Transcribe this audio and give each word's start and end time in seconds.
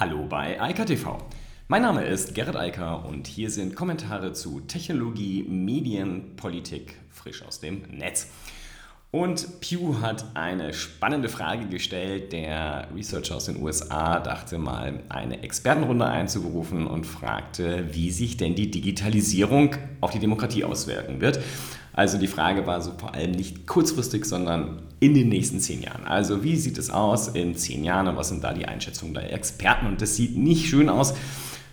Hallo 0.00 0.24
bei 0.26 0.58
Eika 0.58 0.86
TV. 0.86 1.18
Mein 1.68 1.82
Name 1.82 2.06
ist 2.06 2.34
Gerrit 2.34 2.56
Eiker 2.56 3.04
und 3.04 3.26
hier 3.26 3.50
sind 3.50 3.76
Kommentare 3.76 4.32
zu 4.32 4.60
Technologie, 4.60 5.42
Medien, 5.46 6.36
Politik 6.36 6.94
frisch 7.10 7.44
aus 7.44 7.60
dem 7.60 7.82
Netz. 7.90 8.26
Und 9.10 9.60
Pew 9.60 10.00
hat 10.00 10.24
eine 10.32 10.72
spannende 10.72 11.28
Frage 11.28 11.66
gestellt. 11.66 12.32
Der 12.32 12.88
Researcher 12.96 13.36
aus 13.36 13.44
den 13.44 13.62
USA 13.62 14.20
dachte 14.20 14.56
mal, 14.56 15.00
eine 15.10 15.42
Expertenrunde 15.42 16.06
einzuberufen 16.06 16.86
und 16.86 17.04
fragte, 17.04 17.92
wie 17.92 18.10
sich 18.10 18.38
denn 18.38 18.54
die 18.54 18.70
Digitalisierung 18.70 19.76
auf 20.00 20.12
die 20.12 20.18
Demokratie 20.18 20.64
auswirken 20.64 21.20
wird. 21.20 21.40
Also 21.92 22.18
die 22.18 22.26
Frage 22.26 22.66
war 22.66 22.80
so 22.80 22.92
vor 22.96 23.14
allem 23.14 23.32
nicht 23.32 23.66
kurzfristig, 23.66 24.24
sondern 24.24 24.82
in 25.00 25.14
den 25.14 25.28
nächsten 25.28 25.60
zehn 25.60 25.82
Jahren. 25.82 26.04
Also 26.06 26.44
wie 26.44 26.56
sieht 26.56 26.78
es 26.78 26.90
aus 26.90 27.28
in 27.28 27.56
zehn 27.56 27.84
Jahren 27.84 28.08
und 28.08 28.16
was 28.16 28.28
sind 28.28 28.44
da 28.44 28.52
die 28.52 28.66
Einschätzungen 28.66 29.14
der 29.14 29.32
Experten? 29.32 29.86
Und 29.86 30.00
das 30.00 30.16
sieht 30.16 30.36
nicht 30.36 30.68
schön 30.68 30.88
aus. 30.88 31.14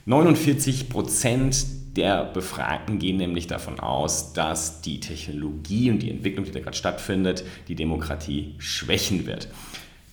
49 0.06 0.90
Prozent 0.90 1.66
der 1.98 2.26
Befragten 2.26 3.00
gehen 3.00 3.18
nämlich 3.18 3.48
davon 3.48 3.80
aus, 3.80 4.34
dass 4.34 4.82
die 4.82 5.00
Technologie 5.00 5.90
und 5.92 6.00
die 6.00 6.12
Entwicklung, 6.12 6.46
die 6.46 6.52
da 6.52 6.60
gerade 6.60 6.78
stattfindet, 6.78 7.44
die 7.68 7.76
Demokratie 7.76 8.56
schwächen 8.60 9.26
wird. 9.26 9.50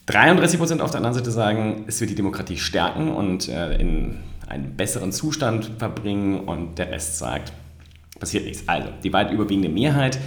33 0.06 0.58
Prozent 0.58 0.82
auf 0.82 0.90
der 0.90 0.98
anderen 0.98 1.14
Seite 1.14 1.30
sagen, 1.30 1.84
es 1.86 2.00
wird 2.00 2.10
die 2.10 2.14
Demokratie 2.14 2.58
stärken 2.58 3.10
und 3.10 3.48
äh, 3.48 3.76
in 3.76 4.18
einen 4.46 4.76
besseren 4.76 5.12
Zustand 5.12 5.70
verbringen 5.78 6.40
und 6.40 6.78
der 6.78 6.90
Rest 6.90 7.18
sagt, 7.18 7.52
passiert 8.18 8.44
nichts. 8.44 8.64
Also, 8.66 8.88
die 9.02 9.12
weit 9.12 9.32
überwiegende 9.32 9.68
Mehrheit, 9.68 10.18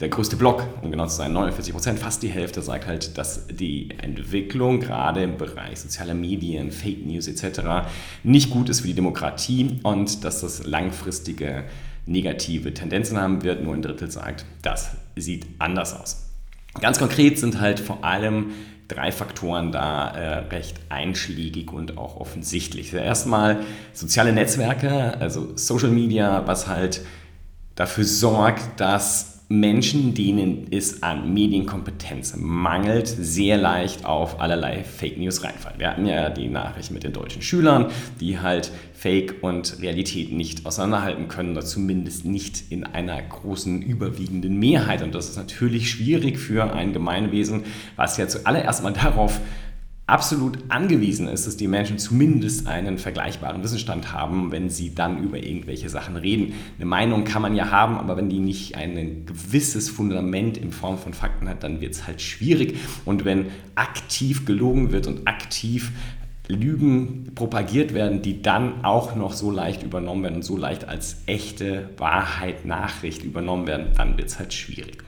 der 0.00 0.08
größte 0.08 0.36
Block, 0.36 0.66
um 0.82 0.90
genau 0.90 1.06
zu 1.06 1.16
sein, 1.16 1.32
49 1.32 1.72
Prozent, 1.72 1.98
fast 1.98 2.22
die 2.22 2.28
Hälfte, 2.28 2.60
sagt 2.60 2.86
halt, 2.86 3.16
dass 3.16 3.46
die 3.46 3.88
Entwicklung 4.02 4.80
gerade 4.80 5.22
im 5.22 5.38
Bereich 5.38 5.80
sozialer 5.80 6.14
Medien, 6.14 6.70
Fake 6.70 7.06
News 7.06 7.28
etc. 7.28 7.88
nicht 8.22 8.50
gut 8.50 8.68
ist 8.68 8.80
für 8.80 8.88
die 8.88 8.94
Demokratie 8.94 9.80
und 9.82 10.24
dass 10.24 10.42
das 10.42 10.66
langfristige 10.66 11.64
negative 12.04 12.74
Tendenzen 12.74 13.18
haben 13.18 13.42
wird. 13.42 13.62
Nur 13.62 13.74
ein 13.74 13.82
Drittel 13.82 14.10
sagt, 14.10 14.44
das 14.62 14.90
sieht 15.16 15.46
anders 15.58 15.98
aus. 15.98 16.26
Ganz 16.80 16.98
konkret 16.98 17.38
sind 17.38 17.60
halt 17.60 17.80
vor 17.80 18.04
allem 18.04 18.52
drei 18.88 19.10
Faktoren 19.10 19.72
da 19.72 20.10
äh, 20.10 20.38
recht 20.48 20.78
einschlägig 20.88 21.72
und 21.72 21.98
auch 21.98 22.16
offensichtlich. 22.16 22.92
Erstmal 22.92 23.60
soziale 23.92 24.32
Netzwerke, 24.32 25.18
also 25.18 25.56
Social 25.56 25.90
Media, 25.90 26.46
was 26.46 26.68
halt 26.68 27.00
dafür 27.76 28.04
sorgt, 28.04 28.80
dass 28.80 29.36
Menschen, 29.48 30.12
denen 30.12 30.66
es 30.72 31.04
an 31.04 31.32
Medienkompetenz 31.32 32.34
mangelt, 32.36 33.06
sehr 33.06 33.56
leicht 33.56 34.04
auf 34.04 34.40
allerlei 34.40 34.82
Fake 34.82 35.18
News 35.18 35.44
reinfallen. 35.44 35.78
Wir 35.78 35.88
hatten 35.88 36.04
ja 36.04 36.30
die 36.30 36.48
Nachricht 36.48 36.90
mit 36.90 37.04
den 37.04 37.12
deutschen 37.12 37.42
Schülern, 37.42 37.86
die 38.18 38.40
halt 38.40 38.72
Fake 38.92 39.36
und 39.42 39.80
Realität 39.80 40.32
nicht 40.32 40.66
auseinanderhalten 40.66 41.28
können 41.28 41.52
oder 41.52 41.64
zumindest 41.64 42.24
nicht 42.24 42.72
in 42.72 42.82
einer 42.82 43.22
großen 43.22 43.82
überwiegenden 43.82 44.58
Mehrheit. 44.58 45.02
Und 45.02 45.14
das 45.14 45.28
ist 45.28 45.36
natürlich 45.36 45.90
schwierig 45.90 46.40
für 46.40 46.72
ein 46.74 46.92
Gemeinwesen, 46.92 47.62
was 47.94 48.16
ja 48.16 48.26
zuallererst 48.26 48.82
mal 48.82 48.94
darauf 48.94 49.40
absolut 50.06 50.58
angewiesen 50.68 51.26
ist, 51.26 51.46
dass 51.46 51.56
die 51.56 51.66
Menschen 51.66 51.98
zumindest 51.98 52.68
einen 52.68 52.98
vergleichbaren 52.98 53.62
Wissensstand 53.62 54.12
haben, 54.12 54.52
wenn 54.52 54.70
sie 54.70 54.94
dann 54.94 55.22
über 55.22 55.38
irgendwelche 55.38 55.88
Sachen 55.88 56.16
reden. 56.16 56.54
Eine 56.76 56.86
Meinung 56.86 57.24
kann 57.24 57.42
man 57.42 57.56
ja 57.56 57.70
haben, 57.72 57.96
aber 57.96 58.16
wenn 58.16 58.28
die 58.28 58.38
nicht 58.38 58.76
ein 58.76 59.26
gewisses 59.26 59.90
Fundament 59.90 60.58
in 60.58 60.70
Form 60.70 60.98
von 60.98 61.12
Fakten 61.12 61.48
hat, 61.48 61.64
dann 61.64 61.80
wird 61.80 61.94
es 61.94 62.06
halt 62.06 62.22
schwierig. 62.22 62.78
Und 63.04 63.24
wenn 63.24 63.46
aktiv 63.74 64.46
gelogen 64.46 64.92
wird 64.92 65.08
und 65.08 65.26
aktiv 65.26 65.90
Lügen 66.48 67.32
propagiert 67.34 67.92
werden, 67.92 68.22
die 68.22 68.40
dann 68.42 68.84
auch 68.84 69.16
noch 69.16 69.32
so 69.32 69.50
leicht 69.50 69.82
übernommen 69.82 70.22
werden 70.22 70.36
und 70.36 70.44
so 70.44 70.56
leicht 70.56 70.88
als 70.88 71.22
echte 71.26 71.90
Wahrheit, 71.96 72.64
Nachricht 72.64 73.24
übernommen 73.24 73.66
werden, 73.66 73.88
dann 73.96 74.16
wird 74.16 74.28
es 74.28 74.38
halt 74.38 74.54
schwierig. 74.54 75.05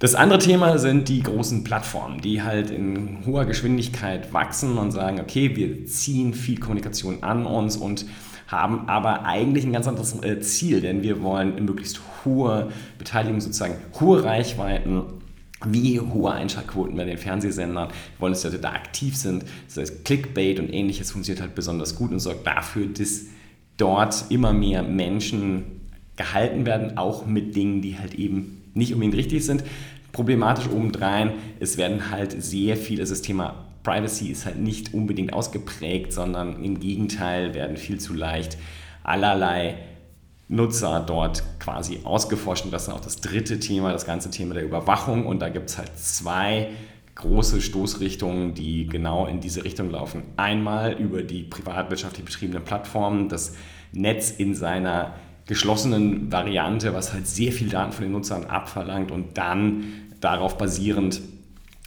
Das 0.00 0.14
andere 0.14 0.38
Thema 0.38 0.78
sind 0.78 1.08
die 1.08 1.24
großen 1.24 1.64
Plattformen, 1.64 2.20
die 2.20 2.40
halt 2.40 2.70
in 2.70 3.18
hoher 3.26 3.46
Geschwindigkeit 3.46 4.32
wachsen 4.32 4.78
und 4.78 4.92
sagen, 4.92 5.18
okay, 5.18 5.56
wir 5.56 5.86
ziehen 5.86 6.34
viel 6.34 6.60
Kommunikation 6.60 7.24
an 7.24 7.46
uns 7.46 7.76
und 7.76 8.06
haben 8.46 8.88
aber 8.88 9.26
eigentlich 9.26 9.64
ein 9.64 9.72
ganz 9.72 9.88
anderes 9.88 10.22
äh, 10.22 10.38
Ziel, 10.38 10.80
denn 10.80 11.02
wir 11.02 11.20
wollen 11.20 11.64
möglichst 11.64 12.00
hohe 12.24 12.70
Beteiligung, 12.96 13.40
sozusagen 13.40 13.74
hohe 13.98 14.22
Reichweiten, 14.22 15.02
wie 15.66 15.98
hohe 15.98 16.30
Einschaltquoten 16.30 16.96
bei 16.96 17.04
den 17.04 17.18
Fernsehsendern. 17.18 17.88
Wir 17.88 18.20
wollen, 18.20 18.34
dass 18.34 18.44
Leute 18.44 18.60
da 18.60 18.70
aktiv 18.70 19.16
sind. 19.16 19.44
Das 19.66 19.78
heißt, 19.78 20.04
Clickbait 20.04 20.60
und 20.60 20.72
ähnliches 20.72 21.10
funktioniert 21.10 21.42
halt 21.42 21.56
besonders 21.56 21.96
gut 21.96 22.12
und 22.12 22.20
sorgt 22.20 22.46
dafür, 22.46 22.86
dass 22.86 23.24
dort 23.76 24.26
immer 24.28 24.52
mehr 24.52 24.84
Menschen 24.84 25.80
gehalten 26.14 26.66
werden, 26.66 26.96
auch 26.96 27.26
mit 27.26 27.56
Dingen, 27.56 27.82
die 27.82 27.98
halt 27.98 28.14
eben 28.14 28.57
nicht 28.78 28.92
unbedingt 28.94 29.16
richtig 29.16 29.44
sind. 29.44 29.64
Problematisch 30.12 30.68
obendrein, 30.68 31.32
es 31.60 31.76
werden 31.76 32.10
halt 32.10 32.42
sehr 32.42 32.76
viele, 32.76 33.02
also 33.02 33.12
das 33.12 33.22
Thema 33.22 33.66
Privacy 33.82 34.28
ist 34.28 34.46
halt 34.46 34.58
nicht 34.58 34.94
unbedingt 34.94 35.32
ausgeprägt, 35.32 36.12
sondern 36.12 36.62
im 36.64 36.80
Gegenteil 36.80 37.54
werden 37.54 37.76
viel 37.76 37.98
zu 37.98 38.14
leicht 38.14 38.58
allerlei 39.02 39.76
Nutzer 40.48 41.00
dort 41.00 41.42
quasi 41.58 42.00
ausgeforscht. 42.04 42.64
Und 42.64 42.72
das 42.72 42.82
ist 42.82 42.88
dann 42.88 42.96
auch 42.96 43.04
das 43.04 43.20
dritte 43.20 43.60
Thema, 43.60 43.92
das 43.92 44.06
ganze 44.06 44.30
Thema 44.30 44.54
der 44.54 44.64
Überwachung. 44.64 45.26
Und 45.26 45.40
da 45.40 45.48
gibt 45.48 45.70
es 45.70 45.78
halt 45.78 45.96
zwei 45.96 46.68
große 47.14 47.60
Stoßrichtungen, 47.60 48.54
die 48.54 48.86
genau 48.86 49.26
in 49.26 49.40
diese 49.40 49.64
Richtung 49.64 49.90
laufen. 49.90 50.22
Einmal 50.36 50.92
über 50.92 51.22
die 51.22 51.42
privatwirtschaftlich 51.42 52.24
betriebenen 52.24 52.64
Plattformen, 52.64 53.28
das 53.28 53.54
Netz 53.92 54.30
in 54.30 54.54
seiner 54.54 55.14
geschlossenen 55.48 56.30
Variante, 56.30 56.94
was 56.94 57.12
halt 57.12 57.26
sehr 57.26 57.50
viel 57.50 57.68
Daten 57.68 57.92
von 57.92 58.04
den 58.04 58.12
Nutzern 58.12 58.44
abverlangt 58.44 59.10
und 59.10 59.36
dann 59.36 59.84
darauf 60.20 60.56
basierend 60.56 61.20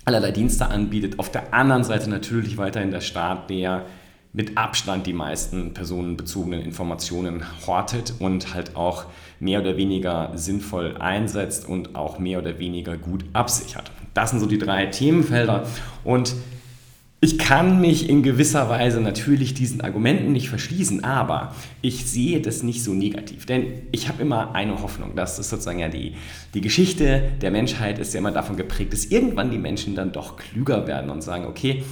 allerlei 0.03 0.31
Dienste 0.31 0.67
anbietet. 0.67 1.19
Auf 1.19 1.31
der 1.31 1.53
anderen 1.53 1.83
Seite 1.83 2.09
natürlich 2.09 2.57
weiterhin 2.57 2.91
der 2.91 3.01
Staat, 3.01 3.49
der 3.49 3.85
mit 4.33 4.57
Abstand 4.57 5.05
die 5.07 5.13
meisten 5.13 5.73
personenbezogenen 5.73 6.61
Informationen 6.61 7.43
hortet 7.67 8.13
und 8.19 8.53
halt 8.53 8.75
auch 8.75 9.05
mehr 9.39 9.61
oder 9.61 9.77
weniger 9.77 10.31
sinnvoll 10.35 10.97
einsetzt 10.97 11.67
und 11.67 11.95
auch 11.95 12.17
mehr 12.17 12.39
oder 12.39 12.57
weniger 12.57 12.97
gut 12.97 13.25
absichert. 13.33 13.91
Das 14.13 14.31
sind 14.31 14.39
so 14.39 14.45
die 14.45 14.57
drei 14.57 14.87
Themenfelder 14.87 15.67
und 16.03 16.33
ich 17.23 17.37
kann 17.37 17.79
mich 17.79 18.09
in 18.09 18.23
gewisser 18.23 18.67
Weise 18.67 18.99
natürlich 18.99 19.53
diesen 19.53 19.81
Argumenten 19.81 20.31
nicht 20.31 20.49
verschließen, 20.49 21.03
aber 21.03 21.53
ich 21.83 22.07
sehe 22.07 22.41
das 22.41 22.63
nicht 22.63 22.83
so 22.83 22.95
negativ. 22.95 23.45
Denn 23.45 23.67
ich 23.91 24.07
habe 24.07 24.23
immer 24.23 24.55
eine 24.55 24.81
Hoffnung, 24.81 25.15
dass 25.15 25.37
das 25.37 25.51
sozusagen 25.51 25.77
ja 25.77 25.87
die, 25.87 26.15
die 26.55 26.61
Geschichte 26.61 27.31
der 27.39 27.51
Menschheit 27.51 27.99
ist 27.99 28.15
ja 28.15 28.19
immer 28.19 28.31
davon 28.31 28.57
geprägt, 28.57 28.91
dass 28.91 29.05
irgendwann 29.05 29.51
die 29.51 29.59
Menschen 29.59 29.93
dann 29.93 30.11
doch 30.11 30.35
klüger 30.35 30.87
werden 30.87 31.11
und 31.11 31.21
sagen, 31.21 31.45
okay, 31.45 31.83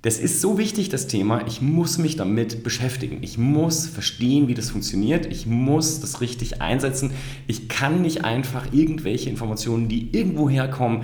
das 0.00 0.18
ist 0.18 0.40
so 0.40 0.56
wichtig, 0.56 0.88
das 0.88 1.08
Thema, 1.08 1.46
ich 1.46 1.60
muss 1.60 1.98
mich 1.98 2.16
damit 2.16 2.62
beschäftigen. 2.62 3.18
Ich 3.20 3.36
muss 3.36 3.86
verstehen, 3.86 4.48
wie 4.48 4.54
das 4.54 4.70
funktioniert. 4.70 5.26
Ich 5.26 5.46
muss 5.46 6.00
das 6.00 6.22
richtig 6.22 6.62
einsetzen. 6.62 7.10
Ich 7.46 7.68
kann 7.68 8.00
nicht 8.00 8.24
einfach 8.24 8.72
irgendwelche 8.72 9.28
Informationen, 9.28 9.88
die 9.88 10.10
irgendwo 10.14 10.48
herkommen, 10.48 11.02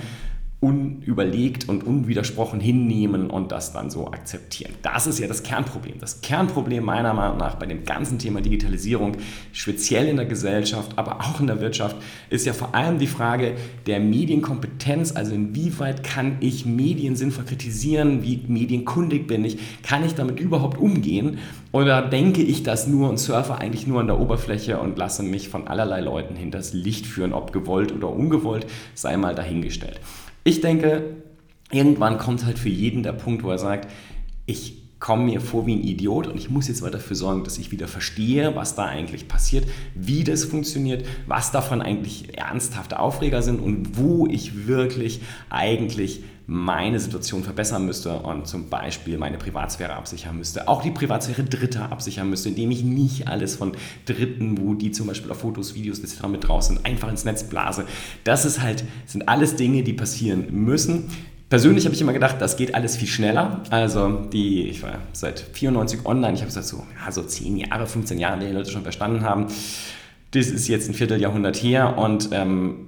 unüberlegt 0.60 1.70
und 1.70 1.84
unwidersprochen 1.84 2.60
hinnehmen 2.60 3.30
und 3.30 3.50
das 3.50 3.72
dann 3.72 3.88
so 3.88 4.08
akzeptieren. 4.08 4.74
Das 4.82 5.06
ist 5.06 5.18
ja 5.18 5.26
das 5.26 5.42
Kernproblem. 5.42 5.98
Das 5.98 6.20
Kernproblem 6.20 6.84
meiner 6.84 7.14
Meinung 7.14 7.38
nach 7.38 7.54
bei 7.54 7.64
dem 7.64 7.86
ganzen 7.86 8.18
Thema 8.18 8.42
Digitalisierung, 8.42 9.16
speziell 9.52 10.06
in 10.06 10.16
der 10.16 10.26
Gesellschaft, 10.26 10.98
aber 10.98 11.20
auch 11.20 11.40
in 11.40 11.46
der 11.46 11.62
Wirtschaft, 11.62 11.96
ist 12.28 12.44
ja 12.44 12.52
vor 12.52 12.74
allem 12.74 12.98
die 12.98 13.06
Frage 13.06 13.54
der 13.86 14.00
Medienkompetenz, 14.00 15.16
also 15.16 15.34
inwieweit 15.34 16.04
kann 16.04 16.36
ich 16.40 16.66
Medien 16.66 17.16
sinnvoll 17.16 17.44
kritisieren, 17.44 18.22
wie 18.22 18.44
medienkundig 18.46 19.26
bin 19.26 19.46
ich, 19.46 19.82
kann 19.82 20.04
ich 20.04 20.14
damit 20.14 20.40
überhaupt 20.40 20.78
umgehen 20.78 21.38
oder 21.72 22.02
denke 22.02 22.42
ich 22.42 22.64
das 22.64 22.86
nur 22.86 23.08
und 23.08 23.18
surfe 23.18 23.56
eigentlich 23.56 23.86
nur 23.86 24.00
an 24.00 24.08
der 24.08 24.20
Oberfläche 24.20 24.78
und 24.78 24.98
lasse 24.98 25.22
mich 25.22 25.48
von 25.48 25.68
allerlei 25.68 26.00
Leuten 26.00 26.36
hinters 26.36 26.74
Licht 26.74 27.06
führen, 27.06 27.32
ob 27.32 27.54
gewollt 27.54 27.92
oder 27.92 28.10
ungewollt, 28.10 28.66
sei 28.94 29.16
mal 29.16 29.34
dahingestellt. 29.34 30.00
Ich 30.44 30.60
denke, 30.60 31.16
irgendwann 31.70 32.18
kommt 32.18 32.44
halt 32.44 32.58
für 32.58 32.68
jeden 32.68 33.02
der 33.02 33.12
Punkt, 33.12 33.42
wo 33.42 33.50
er 33.50 33.58
sagt, 33.58 33.90
ich 34.46 34.80
komme 35.00 35.24
mir 35.24 35.40
vor 35.40 35.66
wie 35.66 35.74
ein 35.74 35.82
Idiot 35.82 36.26
und 36.26 36.36
ich 36.36 36.50
muss 36.50 36.68
jetzt 36.68 36.82
mal 36.82 36.90
dafür 36.90 37.16
sorgen, 37.16 37.42
dass 37.42 37.56
ich 37.56 37.72
wieder 37.72 37.88
verstehe, 37.88 38.54
was 38.54 38.74
da 38.74 38.84
eigentlich 38.84 39.28
passiert, 39.28 39.66
wie 39.94 40.24
das 40.24 40.44
funktioniert, 40.44 41.06
was 41.26 41.52
davon 41.52 41.80
eigentlich 41.80 42.36
ernsthafte 42.38 42.98
Aufreger 42.98 43.40
sind 43.40 43.60
und 43.60 43.96
wo 43.96 44.26
ich 44.26 44.66
wirklich 44.66 45.22
eigentlich 45.48 46.22
meine 46.52 46.98
Situation 46.98 47.44
verbessern 47.44 47.86
müsste 47.86 48.12
und 48.12 48.48
zum 48.48 48.68
Beispiel 48.68 49.18
meine 49.18 49.38
Privatsphäre 49.38 49.94
absichern 49.94 50.36
müsste, 50.36 50.66
auch 50.66 50.82
die 50.82 50.90
Privatsphäre 50.90 51.44
Dritter 51.44 51.92
absichern 51.92 52.28
müsste, 52.28 52.48
indem 52.48 52.72
ich 52.72 52.82
nicht 52.82 53.28
alles 53.28 53.54
von 53.54 53.70
Dritten, 54.04 54.58
wo 54.58 54.74
die 54.74 54.90
zum 54.90 55.06
Beispiel 55.06 55.30
auf 55.30 55.38
Fotos, 55.38 55.76
Videos 55.76 56.00
etc. 56.00 56.26
mit 56.28 56.48
draußen 56.48 56.84
einfach 56.84 57.08
ins 57.08 57.24
Netz 57.24 57.44
blase. 57.44 57.84
Das 58.24 58.44
ist 58.44 58.60
halt, 58.60 58.82
sind 59.06 59.28
alles 59.28 59.54
Dinge, 59.54 59.84
die 59.84 59.92
passieren 59.92 60.48
müssen. 60.50 61.04
Persönlich 61.50 61.84
habe 61.84 61.94
ich 61.94 62.00
immer 62.00 62.12
gedacht, 62.12 62.36
das 62.40 62.56
geht 62.56 62.74
alles 62.74 62.96
viel 62.96 63.06
schneller. 63.06 63.62
Also 63.70 64.08
die, 64.32 64.62
ich 64.62 64.82
war 64.82 64.98
seit 65.12 65.38
94 65.38 66.04
online, 66.04 66.34
ich 66.34 66.40
habe 66.40 66.48
gesagt 66.48 66.66
so, 66.66 66.84
ja, 67.00 67.12
so 67.12 67.22
10 67.22 67.58
Jahre, 67.58 67.86
15 67.86 68.18
Jahre, 68.18 68.44
die 68.44 68.52
Leute 68.52 68.72
schon 68.72 68.82
verstanden 68.82 69.20
haben. 69.22 69.46
Das 70.32 70.48
ist 70.48 70.66
jetzt 70.66 70.88
ein 70.88 70.94
Vierteljahrhundert 70.94 71.62
her 71.62 71.96
und 71.96 72.30
ähm, 72.32 72.86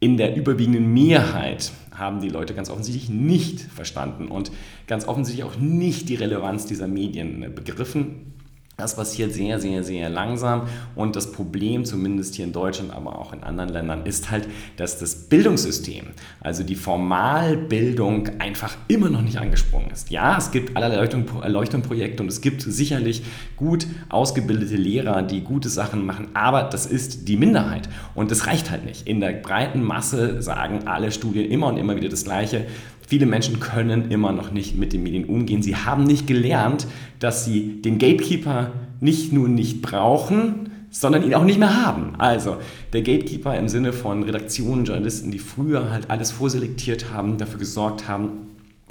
in 0.00 0.18
der 0.18 0.36
überwiegenden 0.36 0.92
Mehrheit 0.92 1.72
haben 1.94 2.20
die 2.20 2.28
Leute 2.28 2.54
ganz 2.54 2.70
offensichtlich 2.70 3.08
nicht 3.08 3.60
verstanden 3.60 4.28
und 4.28 4.50
ganz 4.86 5.06
offensichtlich 5.06 5.44
auch 5.44 5.56
nicht 5.56 6.08
die 6.08 6.16
Relevanz 6.16 6.66
dieser 6.66 6.88
Medien 6.88 7.42
äh, 7.42 7.48
begriffen. 7.48 8.34
Das 8.76 8.96
passiert 8.96 9.32
sehr, 9.32 9.60
sehr, 9.60 9.84
sehr 9.84 10.10
langsam 10.10 10.62
und 10.96 11.14
das 11.14 11.30
Problem, 11.30 11.84
zumindest 11.84 12.34
hier 12.34 12.44
in 12.44 12.52
Deutschland, 12.52 12.92
aber 12.92 13.20
auch 13.20 13.32
in 13.32 13.44
anderen 13.44 13.70
Ländern, 13.70 14.04
ist 14.04 14.32
halt, 14.32 14.48
dass 14.76 14.98
das 14.98 15.14
Bildungssystem, 15.14 16.06
also 16.40 16.64
die 16.64 16.74
Formalbildung, 16.74 18.40
einfach 18.40 18.76
immer 18.88 19.10
noch 19.10 19.22
nicht 19.22 19.38
angesprungen 19.38 19.90
ist. 19.90 20.10
Ja, 20.10 20.36
es 20.36 20.50
gibt 20.50 20.76
allerlei 20.76 20.96
Erleuchtungsprojekte 20.96 22.22
und 22.22 22.28
es 22.28 22.40
gibt 22.40 22.62
sicherlich 22.62 23.22
gut 23.56 23.86
ausgebildete 24.08 24.76
Lehrer, 24.76 25.22
die 25.22 25.42
gute 25.42 25.68
Sachen 25.68 26.04
machen, 26.04 26.28
aber 26.34 26.64
das 26.64 26.86
ist 26.86 27.28
die 27.28 27.36
Minderheit 27.36 27.88
und 28.16 28.32
das 28.32 28.48
reicht 28.48 28.72
halt 28.72 28.84
nicht. 28.84 29.06
In 29.06 29.20
der 29.20 29.34
breiten 29.34 29.84
Masse 29.84 30.42
sagen 30.42 30.88
alle 30.88 31.12
Studien 31.12 31.48
immer 31.48 31.68
und 31.68 31.76
immer 31.76 31.94
wieder 31.94 32.08
das 32.08 32.24
Gleiche. 32.24 32.66
Viele 33.14 33.26
Menschen 33.26 33.60
können 33.60 34.10
immer 34.10 34.32
noch 34.32 34.50
nicht 34.50 34.76
mit 34.76 34.92
den 34.92 35.04
Medien 35.04 35.26
umgehen. 35.26 35.62
Sie 35.62 35.76
haben 35.76 36.02
nicht 36.02 36.26
gelernt, 36.26 36.88
dass 37.20 37.44
sie 37.44 37.80
den 37.80 38.00
Gatekeeper 38.00 38.72
nicht 38.98 39.32
nur 39.32 39.46
nicht 39.48 39.82
brauchen, 39.82 40.72
sondern 40.90 41.22
ihn 41.22 41.32
auch 41.32 41.44
nicht 41.44 41.60
mehr 41.60 41.84
haben. 41.86 42.16
Also 42.18 42.56
der 42.92 43.02
Gatekeeper 43.02 43.56
im 43.56 43.68
Sinne 43.68 43.92
von 43.92 44.24
Redaktionen, 44.24 44.84
Journalisten, 44.84 45.30
die 45.30 45.38
früher 45.38 45.92
halt 45.92 46.10
alles 46.10 46.32
vorselektiert 46.32 47.12
haben, 47.12 47.38
dafür 47.38 47.60
gesorgt 47.60 48.08
haben, 48.08 48.30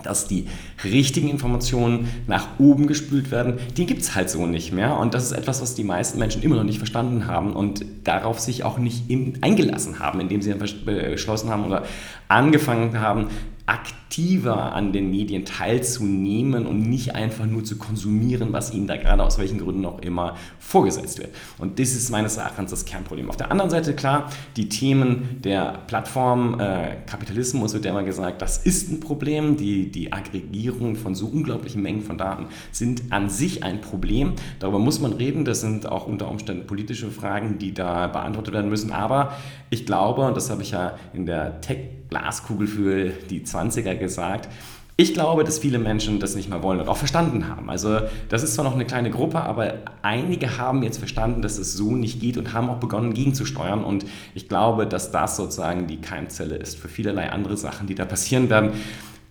dass 0.04 0.26
die 0.26 0.48
richtigen 0.86 1.28
Informationen 1.28 2.08
nach 2.26 2.48
oben 2.60 2.88
gespült 2.88 3.30
werden, 3.30 3.56
die 3.76 3.86
gibt 3.86 4.04
es 4.04 4.16
halt 4.16 4.30
so 4.30 4.46
nicht 4.46 4.72
mehr. 4.72 5.00
Und 5.00 5.14
das 5.14 5.26
ist 5.26 5.32
etwas, 5.34 5.62
was 5.62 5.76
die 5.76 5.84
meisten 5.84 6.18
Menschen 6.18 6.42
immer 6.44 6.56
noch 6.56 6.64
nicht 6.64 6.78
verstanden 6.78 7.28
haben 7.28 7.52
und 7.52 7.84
darauf 8.06 8.40
sich 8.40 8.64
auch 8.64 8.78
nicht 8.78 9.04
eingelassen 9.42 10.00
haben, 10.00 10.22
indem 10.22 10.42
sie 10.42 10.54
beschlossen 10.54 11.50
haben 11.50 11.66
oder 11.66 11.84
angefangen 12.30 13.02
haben, 13.02 13.28
aktiver 14.14 14.74
an 14.74 14.94
den 14.94 15.10
Medien 15.10 15.44
teilzunehmen 15.44 16.68
und 16.68 16.82
nicht 16.88 17.16
einfach 17.16 17.48
nur 17.48 17.64
zu 17.64 17.78
konsumieren, 17.78 18.54
was 18.54 18.72
ihnen 18.72 18.86
da 18.86 18.96
gerade 18.96 19.24
aus 19.24 19.40
welchen 19.40 19.58
Gründen 19.58 19.84
auch 19.86 20.00
immer 20.00 20.36
vorgesetzt 20.60 21.18
wird. 21.18 21.30
Und 21.58 21.80
das 21.80 21.96
ist 21.96 22.12
meines 22.12 22.38
Erachtens 22.38 22.70
das 22.70 22.86
Kernproblem. 22.86 23.30
Auf 23.30 23.38
der 23.38 23.50
anderen 23.50 23.72
Seite, 23.72 23.96
klar, 23.96 24.30
die 24.56 24.70
Themen 24.70 25.42
der 25.44 25.80
Plattform, 25.88 26.60
äh, 26.60 26.98
Kapitalismus 27.08 27.74
wird 27.74 27.86
ja 27.86 27.92
immer 27.92 28.04
gesagt, 28.04 28.44
das 28.44 28.58
ist 28.60 28.92
ein 28.92 29.00
Problem. 29.00 29.58
Die, 29.58 29.92
die 29.92 30.14
Aggregierung 30.14 30.96
von 30.96 31.16
so 31.16 31.26
unglaublichen 31.26 31.82
Mengen 31.82 32.04
von 32.04 32.20
Daten 32.20 32.46
sind 32.72 33.02
an 33.10 33.32
sich 33.32 33.64
ein 33.64 33.82
Problem. 33.82 34.34
Darüber 34.60 34.78
muss 34.78 35.00
man 35.00 35.14
reden. 35.14 35.44
Das 35.44 35.62
sind 35.62 35.88
auch 35.88 36.06
unter 36.06 36.30
Umständen 36.30 36.68
politische 36.68 37.10
Fragen, 37.10 37.58
die 37.58 37.74
da 37.74 38.06
beantwortet 38.06 38.54
werden 38.54 38.70
müssen. 38.70 38.92
Aber 38.92 39.34
ich 39.72 39.88
glaube, 39.88 40.22
und 40.22 40.38
das 40.38 40.52
habe 40.52 40.62
ich 40.62 40.70
ja 40.70 41.00
in 41.14 41.26
der 41.26 41.60
Tech-Glaskugel 41.62 42.68
für 42.68 43.10
die 43.10 43.42
20er 43.42 44.03
gesagt, 44.04 44.50
ich 44.96 45.16
glaube, 45.16 45.44
dass 45.44 45.58
viele 45.58 45.80
Menschen 45.80 46.20
das 46.20 46.36
nicht 46.36 46.50
mehr 46.50 46.62
wollen 46.62 46.80
und 46.80 46.88
auch 46.88 46.98
verstanden 46.98 47.48
haben. 47.48 47.70
Also 47.70 48.02
das 48.30 48.44
ist 48.44 48.54
zwar 48.54 48.64
noch 48.64 48.76
eine 48.76 48.86
kleine 48.86 49.10
Gruppe, 49.10 49.42
aber 49.42 49.80
einige 50.04 50.60
haben 50.60 50.84
jetzt 50.84 51.00
verstanden, 51.00 51.42
dass 51.42 51.58
es 51.58 51.74
so 51.74 51.96
nicht 51.96 52.20
geht 52.20 52.38
und 52.38 52.54
haben 52.54 52.70
auch 52.70 52.78
begonnen, 52.78 53.16
gegenzusteuern. 53.16 53.84
Und 53.84 54.06
ich 54.36 54.48
glaube, 54.48 54.86
dass 54.86 55.12
das 55.12 55.36
sozusagen 55.36 55.88
die 55.88 56.00
Keimzelle 56.00 56.56
ist 56.56 56.78
für 56.78 56.90
vielerlei 56.90 57.32
andere 57.32 57.58
Sachen, 57.58 57.88
die 57.88 57.96
da 57.96 58.06
passieren 58.06 58.52
werden. 58.52 58.74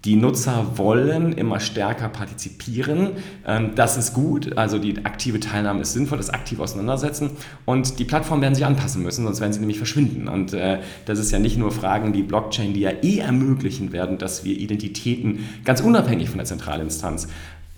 Die 0.05 0.17
Nutzer 0.17 0.79
wollen 0.79 1.33
immer 1.33 1.61
stärker 1.61 2.09
partizipieren. 2.09 3.13
Ähm, 3.47 3.71
das 3.77 3.97
ist 3.97 4.15
gut, 4.15 4.59
also 4.59 4.79
die 4.79 5.05
aktive 5.05 5.39
Teilnahme 5.39 5.83
ist 5.83 5.93
sinnvoll, 5.93 6.19
das 6.19 6.31
aktiv 6.31 6.59
auseinandersetzen. 6.59 7.31
Und 7.67 8.01
die 8.01 8.05
Plattformen 8.05 8.43
werden 8.43 8.57
sich 8.57 8.67
anpassen 8.67 9.03
müssen, 9.03 9.25
sonst 9.25 9.41
werden 9.41 9.53
sie 9.53 9.61
nämlich 9.61 9.79
verschwinden. 9.79 10.27
Und 10.27 10.55
äh, 10.55 10.81
das 11.05 11.21
ist 11.21 11.31
ja 11.31 11.39
nicht 11.39 11.57
nur 11.57 11.71
Fragen, 11.71 12.13
die 12.13 12.23
Blockchain, 12.23 12.75
die 12.75 12.81
ja 12.81 12.91
eh 13.03 13.19
ermöglichen 13.19 13.93
werden, 13.93 14.19
dass 14.19 14.45
wir 14.45 14.59
Identitäten 14.59 15.47
ganz 15.65 15.81
unabhängig 15.81 16.29
von 16.29 16.39
der 16.39 16.47
Zentralinstanz 16.47 17.29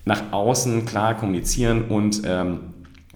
nach 0.07 0.33
außen 0.33 0.87
klar 0.87 1.15
kommunizieren 1.15 1.85
und 1.89 2.23
ähm, 2.25 2.61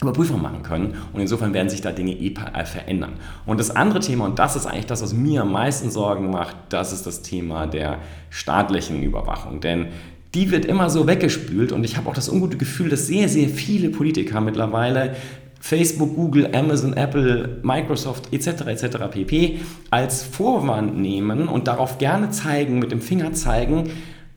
Überprüfung 0.00 0.40
machen 0.40 0.62
können. 0.62 0.94
Und 1.12 1.20
insofern 1.20 1.52
werden 1.54 1.68
sich 1.68 1.80
da 1.80 1.92
Dinge 1.92 2.12
eh 2.12 2.34
äh, 2.54 2.64
verändern. 2.64 3.14
Und 3.46 3.58
das 3.58 3.70
andere 3.70 4.00
Thema, 4.00 4.26
und 4.26 4.38
das 4.38 4.56
ist 4.56 4.66
eigentlich 4.66 4.86
das, 4.86 5.02
was 5.02 5.12
mir 5.12 5.42
am 5.42 5.52
meisten 5.52 5.90
Sorgen 5.90 6.30
macht, 6.30 6.56
das 6.68 6.92
ist 6.92 7.06
das 7.06 7.22
Thema 7.22 7.66
der 7.66 7.98
staatlichen 8.30 9.02
Überwachung. 9.02 9.60
Denn 9.60 9.88
die 10.34 10.50
wird 10.50 10.66
immer 10.66 10.90
so 10.90 11.06
weggespült 11.06 11.72
und 11.72 11.84
ich 11.84 11.96
habe 11.96 12.08
auch 12.08 12.14
das 12.14 12.28
ungute 12.28 12.56
Gefühl, 12.56 12.90
dass 12.90 13.06
sehr, 13.06 13.28
sehr 13.28 13.48
viele 13.48 13.88
Politiker 13.88 14.40
mittlerweile 14.40 15.16
Facebook, 15.60 16.14
Google, 16.14 16.54
Amazon, 16.54 16.92
Apple, 16.92 17.58
Microsoft 17.62 18.32
etc. 18.32 18.66
etc. 18.66 18.98
pp. 19.10 19.58
als 19.90 20.22
Vorwand 20.22 20.96
nehmen 20.96 21.48
und 21.48 21.66
darauf 21.66 21.98
gerne 21.98 22.30
zeigen, 22.30 22.78
mit 22.78 22.92
dem 22.92 23.00
Finger 23.00 23.32
zeigen, 23.32 23.90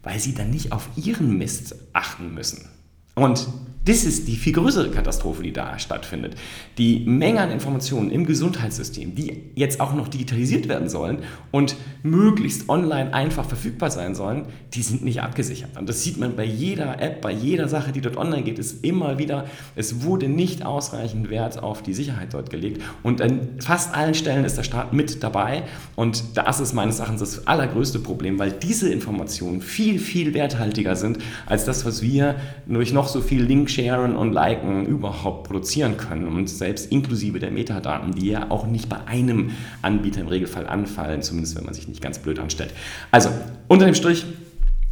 weil 0.03 0.19
sie 0.19 0.33
dann 0.33 0.49
nicht 0.49 0.71
auf 0.71 0.89
ihren 0.95 1.37
Mist 1.37 1.75
achten 1.93 2.33
müssen. 2.33 2.69
Und 3.13 3.47
das 3.85 4.03
ist 4.03 4.27
die 4.27 4.35
viel 4.35 4.53
größere 4.53 4.91
Katastrophe, 4.91 5.41
die 5.41 5.53
da 5.53 5.79
stattfindet. 5.79 6.35
Die 6.77 6.99
Menge 7.05 7.41
an 7.41 7.51
Informationen 7.51 8.11
im 8.11 8.25
Gesundheitssystem, 8.27 9.15
die 9.15 9.51
jetzt 9.55 9.81
auch 9.81 9.95
noch 9.95 10.07
digitalisiert 10.07 10.67
werden 10.69 10.87
sollen 10.87 11.19
und 11.49 11.75
möglichst 12.03 12.69
online 12.69 13.11
einfach 13.13 13.45
verfügbar 13.45 13.89
sein 13.89 14.13
sollen, 14.13 14.45
die 14.75 14.83
sind 14.83 15.03
nicht 15.03 15.21
abgesichert. 15.23 15.77
Und 15.77 15.89
das 15.89 16.03
sieht 16.03 16.17
man 16.17 16.35
bei 16.35 16.45
jeder 16.45 17.01
App, 17.01 17.21
bei 17.21 17.31
jeder 17.31 17.67
Sache, 17.67 17.91
die 17.91 18.01
dort 18.01 18.17
online 18.17 18.43
geht, 18.43 18.59
ist 18.59 18.85
immer 18.85 19.17
wieder, 19.17 19.45
es 19.75 20.03
wurde 20.03 20.29
nicht 20.29 20.63
ausreichend 20.63 21.31
Wert 21.31 21.63
auf 21.63 21.81
die 21.81 21.95
Sicherheit 21.95 22.35
dort 22.35 22.51
gelegt. 22.51 22.83
Und 23.01 23.19
an 23.19 23.49
fast 23.59 23.95
allen 23.95 24.13
Stellen 24.13 24.45
ist 24.45 24.57
der 24.57 24.63
Staat 24.63 24.93
mit 24.93 25.23
dabei. 25.23 25.63
Und 25.95 26.37
das 26.37 26.59
ist 26.59 26.73
meines 26.73 26.99
Erachtens 26.99 27.21
das 27.21 27.47
allergrößte 27.47 27.97
Problem, 27.97 28.37
weil 28.37 28.51
diese 28.51 28.91
Informationen 28.91 29.61
viel, 29.61 29.97
viel 29.97 30.35
werthaltiger 30.35 30.95
sind 30.95 31.17
als 31.47 31.65
das, 31.65 31.83
was 31.83 32.03
wir 32.03 32.35
durch 32.67 32.93
noch 32.93 33.07
so 33.07 33.21
viel 33.21 33.43
Link 33.43 33.70
sharen 33.71 34.15
und 34.15 34.33
liken 34.33 34.85
überhaupt 34.85 35.47
produzieren 35.47 35.97
können 35.97 36.27
und 36.27 36.49
selbst 36.49 36.91
inklusive 36.91 37.39
der 37.39 37.51
Metadaten, 37.51 38.13
die 38.13 38.27
ja 38.27 38.47
auch 38.49 38.65
nicht 38.67 38.89
bei 38.89 38.97
einem 39.07 39.51
Anbieter 39.81 40.21
im 40.21 40.27
Regelfall 40.27 40.67
anfallen, 40.67 41.21
zumindest 41.21 41.55
wenn 41.55 41.65
man 41.65 41.73
sich 41.73 41.87
nicht 41.87 42.01
ganz 42.01 42.19
blöd 42.19 42.39
anstellt. 42.39 42.73
Also 43.11 43.29
unter 43.67 43.85
dem 43.85 43.95
Strich, 43.95 44.25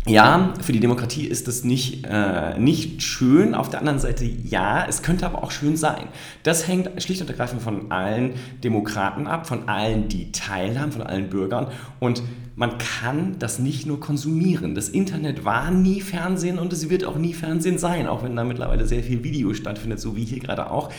ja, 0.08 0.54
für 0.62 0.72
die 0.72 0.80
Demokratie 0.80 1.26
ist 1.26 1.48
das 1.48 1.64
nicht, 1.64 2.06
äh, 2.10 2.58
nicht 2.58 3.04
schön. 3.04 3.54
Auf 3.54 3.70
der 3.70 3.80
anderen 3.80 4.00
Seite 4.00 4.26
ja, 4.26 4.86
es 4.88 5.04
könnte 5.04 5.26
aber 5.26 5.44
auch 5.44 5.52
schön 5.52 5.76
sein. 5.76 6.08
Das 6.44 6.68
hängt 6.68 7.02
schlicht 7.04 7.22
und 7.22 7.30
ergreifend 7.30 7.62
von 7.62 7.92
allen 7.92 8.36
Demokraten 8.64 9.28
ab, 9.28 9.46
von 9.46 9.68
allen, 9.68 10.08
die 10.08 10.32
teilhaben, 10.32 10.92
von 10.92 11.04
allen 11.04 11.30
Bürgern. 11.30 11.68
Und 12.00 12.24
man 12.56 12.78
kann 12.78 13.36
das 13.40 13.60
nicht 13.60 13.86
nur 13.86 14.00
konsumieren. 14.00 14.74
Das 14.74 14.90
Internet 14.90 15.46
war 15.46 15.70
nie 15.70 16.02
Fernsehen 16.02 16.60
und 16.60 16.74
es 16.74 16.90
wird 16.90 17.04
auch 17.04 17.18
nie 17.18 17.34
Fernsehen 17.34 17.78
sein, 17.78 18.08
auch 18.08 18.24
wenn 18.24 18.36
da 18.36 18.44
mittlerweile 18.44 18.88
sehr 18.88 19.04
viel 19.04 19.24
Video 19.24 19.54
stattfindet, 19.54 20.00
so 20.00 20.16
wie 20.16 20.26
hier 20.26 20.40
gerade 20.40 20.72
auch. 20.72 20.92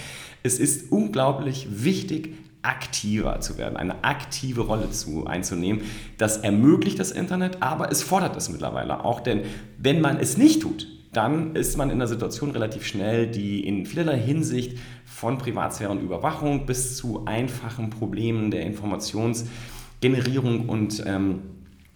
Es 0.42 0.58
ist 0.58 0.92
unglaublich 0.92 1.68
wichtig, 1.70 2.34
aktiver 2.62 3.40
zu 3.40 3.58
werden, 3.58 3.76
eine 3.76 4.04
aktive 4.04 4.62
Rolle 4.62 4.90
zu, 4.90 5.26
einzunehmen. 5.26 5.82
Das 6.18 6.38
ermöglicht 6.38 6.98
das 6.98 7.10
Internet, 7.10 7.62
aber 7.62 7.90
es 7.90 8.02
fordert 8.02 8.36
es 8.36 8.50
mittlerweile 8.50 9.04
auch, 9.04 9.20
denn 9.20 9.42
wenn 9.78 10.00
man 10.00 10.18
es 10.18 10.36
nicht 10.36 10.62
tut, 10.62 10.86
dann 11.12 11.56
ist 11.56 11.76
man 11.76 11.90
in 11.90 11.96
einer 11.96 12.06
Situation 12.06 12.52
relativ 12.52 12.86
schnell, 12.86 13.26
die 13.26 13.66
in 13.66 13.84
vielerlei 13.84 14.18
Hinsicht 14.18 14.78
von 15.04 15.38
Privatsphäre 15.38 15.90
und 15.90 16.00
Überwachung 16.00 16.66
bis 16.66 16.96
zu 16.96 17.24
einfachen 17.26 17.90
Problemen 17.90 18.52
der 18.52 18.62
Informationsgenerierung 18.62 20.68
und 20.68 21.02
ähm, 21.06 21.42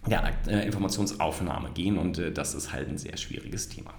ja, 0.07 0.23
äh, 0.47 0.65
Informationsaufnahme 0.65 1.69
gehen 1.73 1.97
und 1.97 2.19
äh, 2.19 2.31
das 2.31 2.53
ist 2.53 2.73
halt 2.73 2.89
ein 2.89 2.97
sehr 2.97 3.17
schwieriges 3.17 3.69
Thema. 3.69 3.91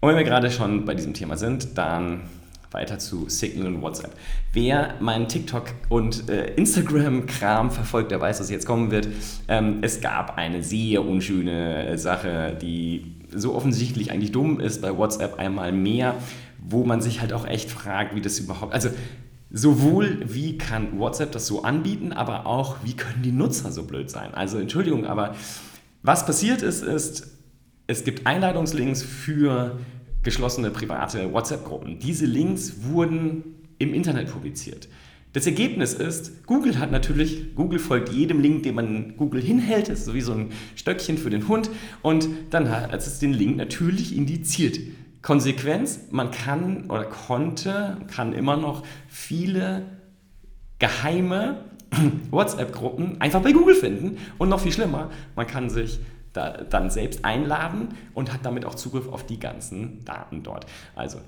Und 0.00 0.10
wenn 0.10 0.16
wir 0.16 0.24
gerade 0.24 0.50
schon 0.50 0.84
bei 0.84 0.94
diesem 0.94 1.14
Thema 1.14 1.36
sind, 1.36 1.76
dann 1.76 2.20
weiter 2.70 2.98
zu 2.98 3.28
Signal 3.28 3.74
und 3.74 3.82
WhatsApp. 3.82 4.12
Wer 4.52 4.94
meinen 5.00 5.28
TikTok 5.28 5.64
und 5.88 6.28
äh, 6.28 6.54
Instagram-Kram 6.54 7.70
verfolgt, 7.70 8.10
der 8.10 8.20
weiß, 8.20 8.40
was 8.40 8.50
jetzt 8.50 8.66
kommen 8.66 8.90
wird. 8.90 9.08
Ähm, 9.48 9.78
es 9.82 10.00
gab 10.00 10.36
eine 10.36 10.62
sehr 10.62 11.04
unschöne 11.04 11.96
Sache, 11.98 12.56
die 12.60 13.14
so 13.30 13.54
offensichtlich 13.54 14.10
eigentlich 14.10 14.32
dumm 14.32 14.60
ist 14.60 14.82
bei 14.82 14.96
WhatsApp 14.96 15.38
einmal 15.38 15.72
mehr, 15.72 16.14
wo 16.58 16.84
man 16.84 17.00
sich 17.00 17.20
halt 17.20 17.32
auch 17.32 17.46
echt 17.46 17.70
fragt, 17.70 18.14
wie 18.14 18.20
das 18.20 18.38
überhaupt. 18.38 18.72
Also 18.72 18.90
sowohl 19.50 20.20
wie 20.24 20.58
kann 20.58 20.98
WhatsApp 20.98 21.32
das 21.32 21.46
so 21.46 21.62
anbieten, 21.62 22.12
aber 22.12 22.46
auch 22.46 22.76
wie 22.84 22.94
können 22.94 23.22
die 23.22 23.32
Nutzer 23.32 23.72
so 23.72 23.84
blöd 23.84 24.10
sein. 24.10 24.34
Also 24.34 24.58
Entschuldigung, 24.58 25.06
aber 25.06 25.34
was 26.02 26.26
passiert 26.26 26.62
ist, 26.62 26.82
ist, 26.82 27.38
es 27.86 28.04
gibt 28.04 28.26
Einladungslinks 28.26 29.02
für 29.02 29.78
geschlossene 30.28 30.70
private 30.70 31.32
WhatsApp-Gruppen. 31.32 31.98
Diese 32.00 32.26
Links 32.26 32.82
wurden 32.82 33.44
im 33.78 33.94
Internet 33.94 34.30
publiziert. 34.30 34.86
Das 35.32 35.46
Ergebnis 35.46 35.94
ist, 35.94 36.46
Google 36.46 36.78
hat 36.78 36.90
natürlich, 36.92 37.54
Google 37.54 37.78
folgt 37.78 38.10
jedem 38.10 38.40
Link, 38.40 38.62
den 38.62 38.74
man 38.74 39.16
Google 39.16 39.40
hinhält, 39.40 39.88
das 39.88 40.00
ist 40.00 40.04
so 40.04 40.12
wie 40.12 40.20
so 40.20 40.32
ein 40.32 40.50
Stöckchen 40.74 41.16
für 41.16 41.30
den 41.30 41.48
Hund 41.48 41.70
und 42.02 42.28
dann 42.50 42.70
hat 42.70 42.92
es 42.92 43.18
den 43.18 43.32
Link 43.32 43.56
natürlich 43.56 44.14
indiziert. 44.14 44.78
Konsequenz, 45.22 46.00
man 46.10 46.30
kann 46.30 46.90
oder 46.90 47.04
konnte, 47.04 47.96
kann 48.14 48.34
immer 48.34 48.58
noch 48.58 48.84
viele 49.08 49.86
geheime 50.78 51.64
WhatsApp-Gruppen 52.30 53.18
einfach 53.20 53.40
bei 53.40 53.52
Google 53.52 53.76
finden 53.76 54.18
und 54.36 54.50
noch 54.50 54.60
viel 54.60 54.72
schlimmer, 54.72 55.10
man 55.36 55.46
kann 55.46 55.70
sich 55.70 56.00
da 56.38 56.64
dann 56.64 56.90
selbst 56.90 57.24
einladen 57.24 57.88
und 58.14 58.32
hat 58.32 58.46
damit 58.46 58.64
auch 58.64 58.74
Zugriff 58.74 59.08
auf 59.08 59.26
die 59.26 59.40
ganzen 59.40 60.04
Daten 60.04 60.42
dort. 60.42 60.66
Also 60.94 61.18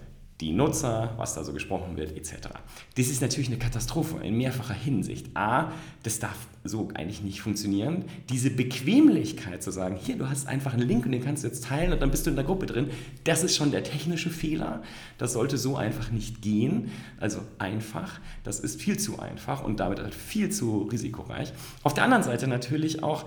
die 0.40 0.52
Nutzer, 0.52 1.12
was 1.18 1.34
da 1.34 1.44
so 1.44 1.52
gesprochen 1.52 1.96
wird, 1.96 2.16
etc. 2.16 2.48
Das 2.96 3.08
ist 3.08 3.20
natürlich 3.20 3.48
eine 3.48 3.58
Katastrophe 3.58 4.24
in 4.24 4.38
mehrfacher 4.38 4.74
Hinsicht. 4.74 5.36
A, 5.36 5.72
das 6.02 6.18
darf 6.18 6.36
so 6.64 6.88
eigentlich 6.94 7.22
nicht 7.22 7.42
funktionieren. 7.42 8.04
Diese 8.30 8.50
Bequemlichkeit 8.50 9.62
zu 9.62 9.70
sagen, 9.70 9.98
hier, 10.00 10.16
du 10.16 10.30
hast 10.30 10.46
einfach 10.46 10.72
einen 10.72 10.88
Link 10.88 11.04
und 11.04 11.12
den 11.12 11.22
kannst 11.22 11.44
du 11.44 11.48
jetzt 11.48 11.64
teilen 11.64 11.92
und 11.92 12.00
dann 12.00 12.10
bist 12.10 12.24
du 12.24 12.30
in 12.30 12.36
der 12.36 12.44
Gruppe 12.44 12.66
drin, 12.66 12.90
das 13.24 13.44
ist 13.44 13.56
schon 13.56 13.70
der 13.70 13.82
technische 13.82 14.30
Fehler. 14.30 14.82
Das 15.18 15.34
sollte 15.34 15.58
so 15.58 15.76
einfach 15.76 16.10
nicht 16.10 16.40
gehen. 16.40 16.90
Also 17.18 17.40
einfach, 17.58 18.18
das 18.42 18.60
ist 18.60 18.80
viel 18.80 18.98
zu 18.98 19.18
einfach 19.18 19.62
und 19.62 19.78
damit 19.80 20.00
halt 20.00 20.14
viel 20.14 20.50
zu 20.50 20.88
risikoreich. 20.90 21.52
Auf 21.82 21.92
der 21.92 22.04
anderen 22.04 22.22
Seite 22.22 22.46
natürlich 22.46 23.02
auch, 23.02 23.26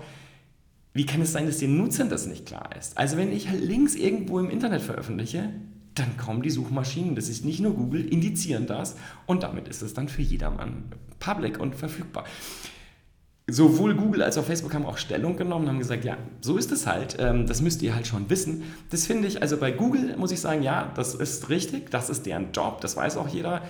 wie 0.94 1.06
kann 1.06 1.20
es 1.20 1.32
sein, 1.32 1.46
dass 1.46 1.58
den 1.58 1.76
Nutzern 1.76 2.08
das 2.08 2.26
nicht 2.26 2.46
klar 2.46 2.70
ist? 2.78 2.96
Also 2.96 3.16
wenn 3.16 3.32
ich 3.32 3.48
halt 3.48 3.60
Links 3.60 3.96
irgendwo 3.96 4.38
im 4.38 4.48
Internet 4.48 4.80
veröffentliche, 4.80 5.50
dann 5.94 6.16
kommen 6.16 6.42
die 6.42 6.50
Suchmaschinen, 6.50 7.16
das 7.16 7.28
ist 7.28 7.44
nicht 7.44 7.60
nur 7.60 7.74
Google, 7.74 8.04
indizieren 8.06 8.66
das 8.66 8.96
und 9.26 9.42
damit 9.42 9.68
ist 9.68 9.82
es 9.82 9.92
dann 9.92 10.08
für 10.08 10.22
jedermann 10.22 10.84
public 11.18 11.58
und 11.58 11.74
verfügbar. 11.74 12.24
Sowohl 13.46 13.94
Google 13.94 14.22
als 14.22 14.38
auch 14.38 14.44
Facebook 14.44 14.72
haben 14.72 14.86
auch 14.86 14.96
Stellung 14.96 15.36
genommen 15.36 15.64
und 15.64 15.70
haben 15.72 15.78
gesagt, 15.78 16.04
ja, 16.04 16.16
so 16.40 16.56
ist 16.56 16.72
es 16.72 16.86
halt, 16.86 17.16
ähm, 17.18 17.46
das 17.46 17.60
müsst 17.60 17.82
ihr 17.82 17.94
halt 17.94 18.06
schon 18.06 18.30
wissen. 18.30 18.62
Das 18.90 19.06
finde 19.06 19.28
ich, 19.28 19.42
also 19.42 19.56
bei 19.56 19.70
Google 19.70 20.16
muss 20.16 20.32
ich 20.32 20.40
sagen, 20.40 20.62
ja, 20.62 20.92
das 20.94 21.14
ist 21.14 21.50
richtig, 21.50 21.90
das 21.90 22.08
ist 22.08 22.24
deren 22.24 22.52
Job, 22.52 22.80
das 22.80 22.96
weiß 22.96 23.16
auch 23.16 23.28
jeder. 23.28 23.62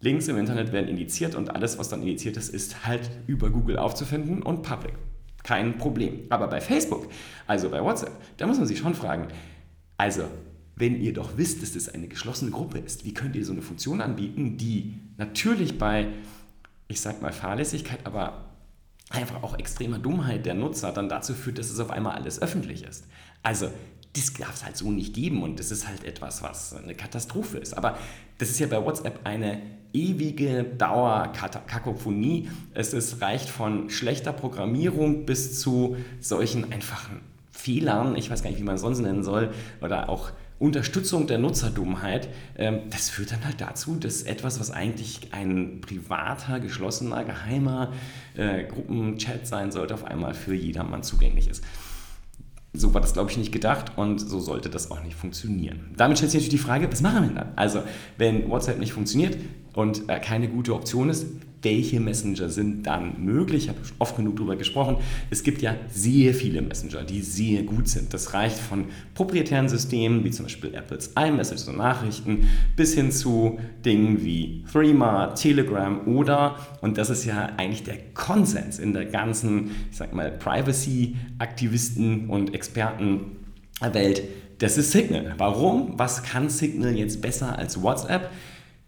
Links 0.00 0.26
im 0.28 0.36
Internet 0.36 0.72
werden 0.72 0.88
indiziert 0.88 1.34
und 1.34 1.54
alles, 1.54 1.78
was 1.78 1.88
dann 1.88 2.02
indiziert 2.02 2.36
ist, 2.36 2.48
ist 2.48 2.86
halt 2.86 3.08
über 3.26 3.50
Google 3.50 3.78
aufzufinden 3.78 4.42
und 4.42 4.62
public. 4.62 4.94
Kein 5.46 5.78
Problem. 5.78 6.26
Aber 6.28 6.48
bei 6.48 6.60
Facebook, 6.60 7.08
also 7.46 7.70
bei 7.70 7.80
WhatsApp, 7.80 8.10
da 8.36 8.48
muss 8.48 8.58
man 8.58 8.66
sich 8.66 8.80
schon 8.80 8.96
fragen, 8.96 9.28
also 9.96 10.24
wenn 10.74 11.00
ihr 11.00 11.12
doch 11.12 11.36
wisst, 11.36 11.62
dass 11.62 11.74
das 11.74 11.88
eine 11.88 12.08
geschlossene 12.08 12.50
Gruppe 12.50 12.78
ist, 12.78 13.04
wie 13.04 13.14
könnt 13.14 13.36
ihr 13.36 13.44
so 13.44 13.52
eine 13.52 13.62
Funktion 13.62 14.00
anbieten, 14.00 14.56
die 14.56 14.98
natürlich 15.18 15.78
bei, 15.78 16.08
ich 16.88 17.00
sag 17.00 17.22
mal, 17.22 17.32
Fahrlässigkeit, 17.32 18.00
aber 18.02 18.46
einfach 19.10 19.40
auch 19.44 19.56
extremer 19.56 20.00
Dummheit 20.00 20.46
der 20.46 20.54
Nutzer 20.54 20.90
dann 20.90 21.08
dazu 21.08 21.32
führt, 21.32 21.58
dass 21.58 21.70
es 21.70 21.78
auf 21.78 21.90
einmal 21.90 22.16
alles 22.16 22.42
öffentlich 22.42 22.82
ist. 22.82 23.06
Also, 23.44 23.70
das 24.16 24.32
darf 24.32 24.54
es 24.54 24.64
halt 24.64 24.76
so 24.76 24.90
nicht 24.90 25.14
geben 25.14 25.42
und 25.42 25.58
das 25.58 25.70
ist 25.70 25.86
halt 25.86 26.04
etwas, 26.04 26.42
was 26.42 26.74
eine 26.74 26.94
Katastrophe 26.94 27.58
ist. 27.58 27.76
Aber 27.76 27.98
das 28.38 28.50
ist 28.50 28.58
ja 28.58 28.66
bei 28.66 28.82
WhatsApp 28.82 29.20
eine 29.24 29.60
ewige 29.92 30.64
Dauerkakophonie. 30.64 32.48
Es 32.74 32.92
ist, 32.92 33.20
reicht 33.20 33.48
von 33.48 33.90
schlechter 33.90 34.32
Programmierung 34.32 35.26
bis 35.26 35.60
zu 35.60 35.96
solchen 36.20 36.72
einfachen 36.72 37.20
Fehlern, 37.50 38.16
ich 38.16 38.30
weiß 38.30 38.42
gar 38.42 38.50
nicht, 38.50 38.60
wie 38.60 38.64
man 38.64 38.76
es 38.76 38.82
sonst 38.82 39.00
nennen 39.00 39.24
soll, 39.24 39.50
oder 39.80 40.08
auch 40.08 40.30
Unterstützung 40.58 41.26
der 41.26 41.38
Nutzerdummheit, 41.38 42.28
ähm, 42.56 42.80
das 42.90 43.10
führt 43.10 43.32
dann 43.32 43.44
halt 43.44 43.60
dazu, 43.60 43.96
dass 43.96 44.22
etwas, 44.22 44.58
was 44.58 44.70
eigentlich 44.70 45.32
ein 45.32 45.82
privater, 45.82 46.60
geschlossener, 46.60 47.24
geheimer 47.24 47.92
äh, 48.36 48.64
Gruppenchat 48.64 49.46
sein 49.46 49.70
sollte, 49.70 49.94
auf 49.94 50.04
einmal 50.04 50.32
für 50.32 50.54
jedermann 50.54 51.02
zugänglich 51.02 51.48
ist. 51.48 51.62
So 52.78 52.94
war 52.94 53.00
das, 53.00 53.12
glaube 53.12 53.30
ich, 53.30 53.36
nicht 53.36 53.52
gedacht 53.52 53.92
und 53.96 54.18
so 54.18 54.40
sollte 54.40 54.68
das 54.68 54.90
auch 54.90 55.02
nicht 55.02 55.16
funktionieren. 55.16 55.92
Damit 55.96 56.18
stellt 56.18 56.30
sich 56.30 56.40
natürlich 56.40 56.60
die 56.60 56.66
Frage, 56.66 56.90
was 56.90 57.00
machen 57.00 57.28
wir 57.28 57.34
dann? 57.34 57.52
Also, 57.56 57.82
wenn 58.18 58.48
WhatsApp 58.50 58.78
nicht 58.78 58.92
funktioniert 58.92 59.36
und 59.76 60.08
äh, 60.08 60.18
keine 60.18 60.48
gute 60.48 60.74
Option 60.74 61.08
ist, 61.10 61.26
welche 61.62 62.00
Messenger 62.00 62.48
sind 62.48 62.84
dann 62.86 63.24
möglich. 63.24 63.64
Ich 63.64 63.68
habe 63.68 63.78
oft 63.98 64.16
genug 64.16 64.36
darüber 64.36 64.56
gesprochen. 64.56 64.98
Es 65.30 65.42
gibt 65.42 65.62
ja 65.62 65.74
sehr 65.90 66.32
viele 66.32 66.62
Messenger, 66.62 67.02
die 67.02 67.22
sehr 67.22 67.64
gut 67.64 67.88
sind. 67.88 68.14
Das 68.14 68.34
reicht 68.34 68.56
von 68.56 68.84
proprietären 69.14 69.68
Systemen, 69.68 70.22
wie 70.24 70.30
zum 70.30 70.46
Beispiel 70.46 70.72
Apples 70.74 71.12
iMessage, 71.18 71.62
so 71.62 71.72
Nachrichten, 71.72 72.48
bis 72.76 72.94
hin 72.94 73.10
zu 73.10 73.58
Dingen 73.84 74.24
wie 74.24 74.64
Threema, 74.70 75.34
Telegram 75.34 76.06
oder, 76.06 76.56
und 76.82 76.98
das 76.98 77.10
ist 77.10 77.24
ja 77.24 77.50
eigentlich 77.56 77.82
der 77.82 77.98
Konsens 78.14 78.78
in 78.78 78.92
der 78.92 79.06
ganzen, 79.06 79.72
ich 79.90 79.96
sag 79.96 80.14
mal, 80.14 80.30
Privacy-Aktivisten 80.30 82.28
und 82.30 82.54
Expertenwelt, 82.54 84.22
das 84.58 84.78
ist 84.78 84.92
Signal. 84.92 85.34
Warum? 85.36 85.98
Was 85.98 86.22
kann 86.22 86.48
Signal 86.48 86.96
jetzt 86.96 87.20
besser 87.20 87.58
als 87.58 87.82
WhatsApp? 87.82 88.30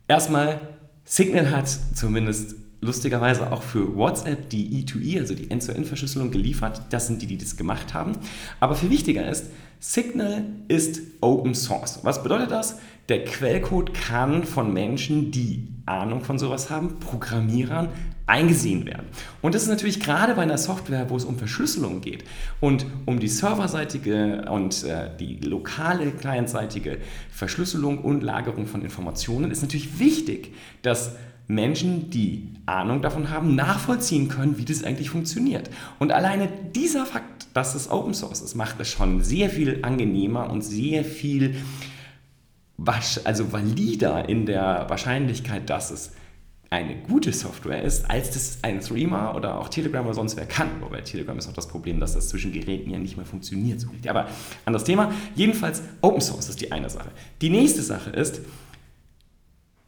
Erstmal, 0.08 0.60
Signal 1.04 1.50
hat 1.50 1.68
zumindest 1.68 2.54
lustigerweise 2.80 3.52
auch 3.52 3.62
für 3.62 3.94
WhatsApp 3.94 4.48
die 4.48 4.82
E2E, 4.82 5.18
also 5.18 5.34
die 5.34 5.50
End-zu-End-Verschlüsselung 5.50 6.30
geliefert. 6.30 6.80
Das 6.88 7.06
sind 7.06 7.20
die, 7.20 7.26
die 7.26 7.36
das 7.36 7.58
gemacht 7.58 7.92
haben. 7.92 8.12
Aber 8.58 8.74
viel 8.74 8.88
wichtiger 8.88 9.28
ist, 9.28 9.50
Signal 9.80 10.44
ist 10.68 11.02
Open 11.20 11.54
Source. 11.54 12.00
Was 12.04 12.22
bedeutet 12.22 12.50
das? 12.50 12.78
Der 13.10 13.24
Quellcode 13.24 13.92
kann 13.92 14.44
von 14.44 14.72
Menschen, 14.72 15.30
die 15.30 15.68
Ahnung 15.84 16.22
von 16.22 16.38
sowas 16.38 16.70
haben, 16.70 16.98
Programmierern, 17.00 17.90
eingesehen 18.28 18.86
werden. 18.86 19.06
Und 19.42 19.54
das 19.54 19.62
ist 19.62 19.68
natürlich 19.68 20.00
gerade 20.00 20.34
bei 20.34 20.42
einer 20.42 20.58
Software, 20.58 21.08
wo 21.10 21.16
es 21.16 21.24
um 21.24 21.38
Verschlüsselung 21.38 22.00
geht 22.00 22.24
und 22.60 22.86
um 23.06 23.18
die 23.18 23.28
serverseitige 23.28 24.44
und 24.50 24.84
äh, 24.84 25.10
die 25.18 25.38
lokale 25.40 26.10
clientseitige 26.10 26.98
Verschlüsselung 27.30 27.98
und 27.98 28.22
Lagerung 28.22 28.66
von 28.66 28.82
Informationen, 28.82 29.50
ist 29.50 29.62
natürlich 29.62 29.98
wichtig, 29.98 30.54
dass 30.82 31.16
Menschen, 31.46 32.10
die 32.10 32.52
Ahnung 32.66 33.00
davon 33.00 33.30
haben, 33.30 33.54
nachvollziehen 33.54 34.28
können, 34.28 34.58
wie 34.58 34.66
das 34.66 34.84
eigentlich 34.84 35.08
funktioniert. 35.08 35.70
Und 35.98 36.12
alleine 36.12 36.48
dieser 36.74 37.06
Fakt, 37.06 37.46
dass 37.54 37.74
es 37.74 37.90
Open 37.90 38.12
Source 38.12 38.42
ist, 38.42 38.54
macht 38.54 38.78
es 38.80 38.88
schon 38.88 39.24
sehr 39.24 39.48
viel 39.48 39.78
angenehmer 39.80 40.50
und 40.50 40.60
sehr 40.60 41.04
viel 41.04 41.56
also 43.24 43.52
valider 43.52 44.28
in 44.28 44.46
der 44.46 44.84
Wahrscheinlichkeit, 44.88 45.68
dass 45.70 45.90
es 45.90 46.12
eine 46.70 46.96
gute 46.96 47.32
Software 47.32 47.82
ist, 47.82 48.10
als 48.10 48.30
das 48.30 48.58
ein 48.62 48.80
Threema 48.80 49.34
oder 49.34 49.58
auch 49.58 49.68
Telegram 49.68 50.04
oder 50.04 50.14
sonst 50.14 50.36
wer 50.36 50.44
kann. 50.44 50.68
Wobei 50.80 51.00
Telegram 51.00 51.36
ist 51.38 51.48
auch 51.48 51.54
das 51.54 51.68
Problem, 51.68 51.98
dass 51.98 52.12
das 52.12 52.28
zwischen 52.28 52.52
Geräten 52.52 52.90
ja 52.90 52.98
nicht 52.98 53.16
mehr 53.16 53.24
funktioniert. 53.24 53.86
Aber 54.06 54.28
anderes 54.66 54.84
Thema. 54.84 55.12
Jedenfalls, 55.34 55.82
Open 56.02 56.20
Source 56.20 56.50
ist 56.50 56.60
die 56.60 56.70
eine 56.70 56.90
Sache. 56.90 57.10
Die 57.40 57.48
nächste 57.48 57.82
Sache 57.82 58.10
ist, 58.10 58.42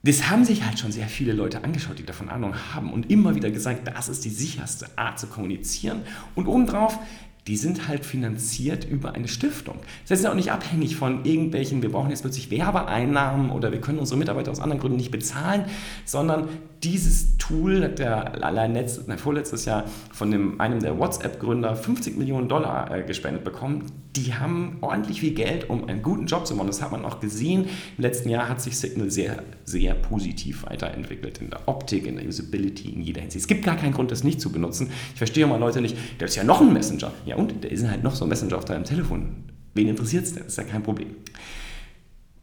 das 0.03 0.31
haben 0.31 0.47
sich 0.47 0.65
halt 0.65 0.79
schon 0.79 0.93
sehr 0.93 1.09
viele 1.09 1.35
Leute 1.35 1.63
angeschaut, 1.63 1.99
die 1.99 2.07
davon 2.07 2.31
Ahnung 2.31 2.55
haben 2.75 2.91
und 2.91 3.11
immer 3.11 3.35
wieder 3.35 3.51
gesagt, 3.51 3.87
das 3.87 4.09
ist 4.09 4.25
die 4.25 4.31
sicherste 4.31 4.87
Art 4.97 5.19
zu 5.19 5.27
kommunizieren. 5.27 6.01
Und 6.35 6.47
obendrauf 6.47 6.99
die 7.47 7.57
sind 7.57 7.89
halt 7.89 8.05
finanziert 8.05 8.85
über 8.85 9.15
eine 9.15 9.29
Stiftung. 9.29 9.77
Das 10.03 10.11
heißt, 10.11 10.23
sind 10.23 10.31
auch 10.31 10.37
nicht 10.37 10.53
abhängig 10.53 10.97
von 10.97 11.25
irgendwelchen, 11.25 11.83
wir 11.83 11.91
brauchen 11.91 12.11
jetzt 12.11 12.23
plötzlich 12.23 12.51
Werbeeinnahmen 12.51 13.51
oder 13.51 13.73
wir 13.73 13.81
können 13.81 13.99
unsere 13.99 14.19
Mitarbeiter 14.19 14.51
aus 14.51 14.61
anderen 14.61 14.81
Gründen 14.81 14.99
nicht 14.99 15.11
bezahlen, 15.11 15.65
sondern 16.05 16.49
dieses 16.83 17.37
Tool 17.37 17.85
hat 17.85 17.99
der 17.99 18.43
allein 18.43 18.73
letzt, 18.73 19.07
nein, 19.07 19.19
vorletztes 19.19 19.67
Jahr 19.67 19.85
von 20.13 20.31
dem, 20.31 20.61
einem 20.61 20.81
der 20.81 20.99
WhatsApp-Gründer 20.99 21.77
50 21.77 22.17
Millionen 22.17 22.49
Dollar 22.49 22.91
äh, 22.91 23.03
gespendet 23.03 23.45
bekommen. 23.45 23.85
Die 24.17 24.35
haben 24.35 24.79
ordentlich 24.81 25.21
viel 25.21 25.35
Geld, 25.35 25.69
um 25.69 25.87
einen 25.87 26.03
guten 26.03 26.27
Job 26.27 26.47
zu 26.47 26.55
machen. 26.55 26.69
Das 26.69 26.81
hat 26.81 26.91
man 26.91 27.05
auch 27.05 27.21
gesehen. 27.21 27.67
Im 27.99 28.03
letzten 28.03 28.31
Jahr 28.31 28.49
hat 28.49 28.63
sich 28.63 28.79
Signal 28.79 29.11
sehr, 29.11 29.43
sehr 29.65 29.95
positiv 29.95 30.65
weiterentwickelt 30.65 31.39
in 31.39 31.51
der 31.51 31.69
Optik, 31.69 32.07
in 32.07 32.17
der 32.17 32.27
Usability, 32.27 32.91
in 32.91 33.03
jeder 33.03 33.21
Hinsicht. 33.21 33.43
Es 33.43 33.49
gibt 33.49 33.65
gar 33.65 33.77
keinen 33.77 33.93
Grund, 33.93 34.11
das 34.11 34.25
nicht 34.25 34.41
zu 34.41 34.51
benutzen. 34.51 34.91
Ich 35.13 35.19
verstehe 35.19 35.47
mal 35.47 35.61
Leute 35.61 35.81
nicht, 35.81 35.97
da 36.19 36.27
ist 36.27 36.37
ja 36.37 36.45
noch 36.45 36.61
ein 36.61 36.73
Messenger. 36.73 37.13
Ja 37.31 37.37
und, 37.37 37.63
da 37.63 37.69
ist 37.69 37.89
halt 37.89 38.03
noch 38.03 38.17
so 38.17 38.25
ein 38.25 38.29
Messenger 38.29 38.59
auf 38.59 38.65
deinem 38.65 38.83
Telefon. 38.83 39.45
Wen 39.75 39.87
interessiert 39.87 40.25
es 40.25 40.35
denn? 40.35 40.43
Das 40.43 40.53
ist 40.53 40.59
ja 40.59 40.65
kein 40.65 40.83
Problem. 40.83 41.15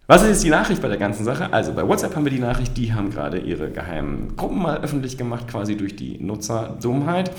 Was 0.08 0.22
ist 0.22 0.30
jetzt 0.30 0.44
die 0.46 0.50
Nachricht 0.50 0.82
bei 0.82 0.88
der 0.88 0.96
ganzen 0.96 1.26
Sache? 1.26 1.52
Also 1.52 1.74
bei 1.74 1.86
WhatsApp 1.86 2.16
haben 2.16 2.24
wir 2.24 2.32
die 2.32 2.40
Nachricht, 2.40 2.78
die 2.78 2.94
haben 2.94 3.10
gerade 3.10 3.40
ihre 3.40 3.70
geheimen 3.70 4.38
Gruppen 4.38 4.62
mal 4.62 4.82
öffentlich 4.82 5.18
gemacht, 5.18 5.50
quasi 5.50 5.76
durch 5.76 5.98
die 5.98 6.24
Nutzerdummheit. 6.24 7.32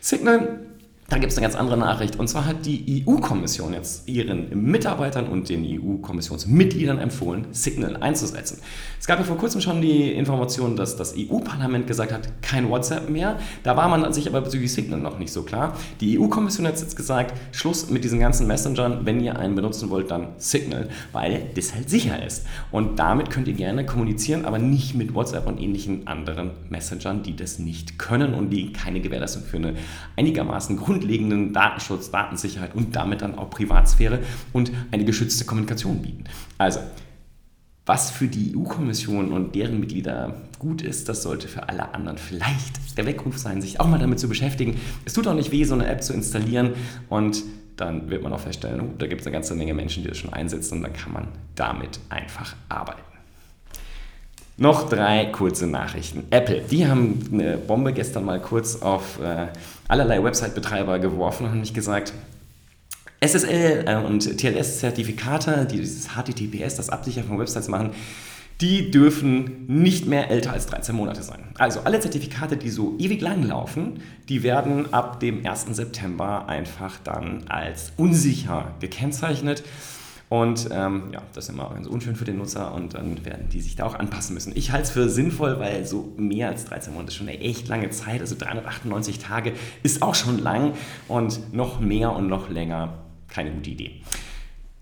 Signal 0.00 0.65
Da 1.08 1.18
gibt 1.18 1.30
es 1.30 1.38
eine 1.38 1.46
ganz 1.46 1.54
andere 1.54 1.76
Nachricht. 1.76 2.18
Und 2.18 2.26
zwar 2.26 2.46
hat 2.46 2.66
die 2.66 3.04
EU-Kommission 3.06 3.72
jetzt 3.72 4.08
ihren 4.08 4.70
Mitarbeitern 4.70 5.28
und 5.28 5.48
den 5.48 5.64
EU-Kommissionsmitgliedern 5.64 6.98
empfohlen, 6.98 7.46
Signal 7.52 7.96
einzusetzen. 7.98 8.58
Es 8.98 9.06
gab 9.06 9.20
ja 9.20 9.24
vor 9.24 9.38
kurzem 9.38 9.60
schon 9.60 9.80
die 9.80 10.12
Information, 10.12 10.74
dass 10.74 10.96
das 10.96 11.14
EU-Parlament 11.16 11.86
gesagt 11.86 12.12
hat, 12.12 12.42
kein 12.42 12.68
WhatsApp 12.70 13.08
mehr. 13.08 13.38
Da 13.62 13.76
war 13.76 13.88
man 13.88 14.12
sich 14.12 14.28
aber 14.28 14.40
bezüglich 14.40 14.72
Signal 14.72 14.98
noch 14.98 15.20
nicht 15.20 15.32
so 15.32 15.42
klar. 15.42 15.76
Die 16.00 16.18
EU-Kommission 16.18 16.66
hat 16.66 16.80
jetzt 16.80 16.96
gesagt, 16.96 17.34
Schluss 17.52 17.88
mit 17.88 18.02
diesen 18.02 18.18
ganzen 18.18 18.48
Messengern. 18.48 19.02
Wenn 19.04 19.20
ihr 19.20 19.38
einen 19.38 19.54
benutzen 19.54 19.90
wollt, 19.90 20.10
dann 20.10 20.30
Signal, 20.38 20.88
weil 21.12 21.50
das 21.54 21.72
halt 21.72 21.88
sicher 21.88 22.20
ist. 22.24 22.46
Und 22.72 22.98
damit 22.98 23.30
könnt 23.30 23.46
ihr 23.46 23.54
gerne 23.54 23.86
kommunizieren, 23.86 24.44
aber 24.44 24.58
nicht 24.58 24.96
mit 24.96 25.14
WhatsApp 25.14 25.46
und 25.46 25.60
ähnlichen 25.60 26.08
anderen 26.08 26.50
Messengern, 26.68 27.22
die 27.22 27.36
das 27.36 27.60
nicht 27.60 27.96
können 27.96 28.34
und 28.34 28.50
die 28.50 28.72
keine 28.72 29.00
Gewährleistung 29.00 29.44
für 29.44 29.58
eine 29.58 29.74
einigermaßen 30.16 30.76
Grund 30.76 30.95
grundlegenden 30.96 31.52
Datenschutz, 31.52 32.10
Datensicherheit 32.10 32.74
und 32.74 32.96
damit 32.96 33.22
dann 33.22 33.36
auch 33.36 33.50
Privatsphäre 33.50 34.20
und 34.52 34.72
eine 34.90 35.04
geschützte 35.04 35.44
Kommunikation 35.44 36.00
bieten. 36.02 36.24
Also, 36.58 36.80
was 37.84 38.10
für 38.10 38.26
die 38.26 38.56
EU-Kommission 38.56 39.30
und 39.32 39.54
deren 39.54 39.78
Mitglieder 39.78 40.34
gut 40.58 40.82
ist, 40.82 41.08
das 41.08 41.22
sollte 41.22 41.46
für 41.46 41.68
alle 41.68 41.94
anderen 41.94 42.18
vielleicht 42.18 42.96
der 42.96 43.06
Weckruf 43.06 43.38
sein, 43.38 43.60
sich 43.60 43.78
auch 43.78 43.86
mal 43.86 43.98
damit 43.98 44.18
zu 44.18 44.28
beschäftigen. 44.28 44.80
Es 45.04 45.12
tut 45.12 45.28
auch 45.28 45.34
nicht 45.34 45.52
weh, 45.52 45.64
so 45.64 45.74
eine 45.74 45.86
App 45.86 46.02
zu 46.02 46.12
installieren 46.12 46.72
und 47.08 47.44
dann 47.76 48.08
wird 48.08 48.22
man 48.22 48.32
auch 48.32 48.40
feststellen, 48.40 48.80
oh, 48.80 48.94
da 48.98 49.06
gibt 49.06 49.20
es 49.20 49.26
eine 49.26 49.34
ganze 49.34 49.54
Menge 49.54 49.74
Menschen, 49.74 50.02
die 50.02 50.08
das 50.08 50.18
schon 50.18 50.32
einsetzen 50.32 50.78
und 50.78 50.82
dann 50.82 50.94
kann 50.94 51.12
man 51.12 51.28
damit 51.54 52.00
einfach 52.08 52.56
arbeiten. 52.70 53.02
Noch 54.56 54.88
drei 54.88 55.26
kurze 55.26 55.66
Nachrichten. 55.66 56.24
Apple, 56.30 56.62
die 56.62 56.86
haben 56.86 57.28
eine 57.30 57.58
Bombe 57.58 57.92
gestern 57.92 58.24
mal 58.24 58.40
kurz 58.40 58.80
auf 58.80 59.20
äh, 59.20 59.48
allerlei 59.88 60.22
Website-Betreiber 60.22 60.98
geworfen 60.98 61.44
und 61.44 61.50
haben 61.50 61.60
nicht 61.60 61.74
gesagt, 61.74 62.12
SSL 63.20 63.84
äh, 63.86 63.96
und 63.96 64.38
TLS-Zertifikate, 64.38 65.66
die 65.70 65.78
dieses 65.78 66.08
HTTPS, 66.08 66.76
das 66.76 66.90
Absichern 66.90 67.24
von 67.24 67.38
Websites 67.38 67.68
machen, 67.68 67.90
die 68.60 68.90
dürfen 68.90 69.66
nicht 69.66 70.06
mehr 70.06 70.30
älter 70.30 70.52
als 70.52 70.66
13 70.66 70.94
Monate 70.94 71.22
sein. 71.22 71.40
Also 71.58 71.80
alle 71.80 72.00
Zertifikate, 72.00 72.56
die 72.56 72.70
so 72.70 72.94
ewig 72.98 73.20
lang 73.20 73.42
laufen, 73.42 74.00
die 74.28 74.42
werden 74.42 74.92
ab 74.94 75.20
dem 75.20 75.44
1. 75.46 75.66
September 75.72 76.48
einfach 76.48 76.98
dann 77.04 77.44
als 77.48 77.92
unsicher 77.96 78.72
gekennzeichnet. 78.80 79.62
Und 80.28 80.68
ähm, 80.72 81.10
ja, 81.12 81.22
das 81.34 81.44
ist 81.44 81.50
immer 81.50 81.70
ganz 81.72 81.86
unschön 81.86 82.16
für 82.16 82.24
den 82.24 82.38
Nutzer 82.38 82.74
und 82.74 82.94
dann 82.94 83.24
werden 83.24 83.48
die 83.48 83.60
sich 83.60 83.76
da 83.76 83.84
auch 83.86 83.94
anpassen 83.94 84.34
müssen. 84.34 84.52
Ich 84.56 84.72
halte 84.72 84.84
es 84.84 84.90
für 84.90 85.08
sinnvoll, 85.08 85.60
weil 85.60 85.86
so 85.86 86.12
mehr 86.16 86.48
als 86.48 86.64
13 86.64 86.92
Monate 86.92 87.10
ist 87.10 87.16
schon 87.16 87.28
eine 87.28 87.38
echt 87.40 87.68
lange 87.68 87.90
Zeit. 87.90 88.20
Also 88.20 88.34
398 88.36 89.20
Tage 89.20 89.52
ist 89.84 90.02
auch 90.02 90.16
schon 90.16 90.38
lang 90.38 90.72
und 91.06 91.54
noch 91.54 91.78
mehr 91.78 92.12
und 92.12 92.26
noch 92.26 92.50
länger 92.50 92.94
keine 93.28 93.52
gute 93.52 93.70
Idee. 93.70 94.00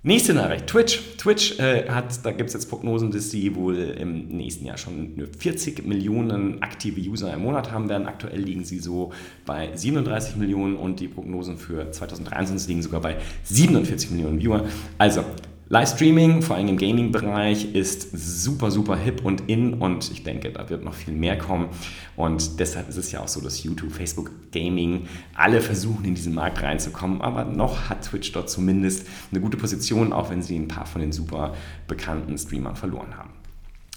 Nächste 0.07 0.35
Nachricht, 0.35 0.67
Twitch. 0.67 1.01
Twitch 1.17 1.59
äh, 1.59 1.89
hat, 1.89 2.27
da 2.27 2.31
gibt 2.31 2.49
es 2.49 2.53
jetzt 2.53 2.69
Prognosen, 2.69 3.11
dass 3.11 3.31
sie 3.31 3.57
wohl 3.57 3.79
im 3.79 4.29
nächsten 4.29 4.67
Jahr 4.67 4.77
schon 4.77 5.15
40 5.39 5.87
Millionen 5.87 6.63
aktive 6.63 7.01
User 7.01 7.33
im 7.33 7.41
Monat 7.41 7.73
haben 7.73 7.89
werden. 7.89 8.07
Aktuell 8.07 8.39
liegen 8.39 8.65
sie 8.65 8.81
so 8.81 9.15
bei 9.47 9.75
37 9.75 10.37
Millionen 10.37 10.77
und 10.77 11.01
die 11.01 11.09
Prognosen 11.09 11.57
für 11.57 11.91
2023 11.91 12.69
liegen 12.69 12.83
sogar 12.83 13.01
bei 13.01 13.17
47 13.45 14.11
Millionen 14.11 14.43
Viewer. 14.43 14.67
Also 14.99 15.25
Livestreaming, 15.69 16.43
vor 16.43 16.57
allem 16.57 16.69
im 16.69 16.77
Gaming-Bereich, 16.77 17.75
ist 17.75 18.11
super, 18.13 18.71
super 18.71 18.97
hip 18.97 19.25
und 19.25 19.49
in 19.49 19.75
und 19.75 20.11
ich 20.11 20.23
denke, 20.23 20.51
da 20.53 20.69
wird 20.69 20.85
noch 20.85 20.93
viel 20.93 21.15
mehr 21.15 21.39
kommen. 21.39 21.69
Und 22.17 22.61
deshalb 22.61 22.89
ist 22.89 22.99
es 22.99 23.13
ja 23.13 23.21
auch 23.21 23.29
so, 23.29 23.41
dass 23.41 23.63
YouTube, 23.65 23.91
Facebook, 23.91 24.31
Gaming, 24.53 25.09
alle 25.35 25.61
versuchen 25.61 26.05
in 26.05 26.15
diesen 26.15 26.35
Markt 26.35 26.63
reinzukommen, 26.63 27.23
aber 27.23 27.45
noch 27.45 27.89
hat 27.89 28.03
Twitch 28.03 28.33
dort 28.33 28.51
zumindest 28.51 29.07
eine 29.31 29.41
gute 29.41 29.57
Position, 29.57 30.13
auch 30.13 30.31
wenn 30.31 30.43
sie 30.43 30.57
ein 30.57 30.69
paar 30.69 30.87
von 30.87 31.01
den 31.01 31.13
super 31.13 31.55
bekannten 31.89 32.37
Streamern 32.37 32.77
verloren 32.77 33.17
haben. 33.17 33.34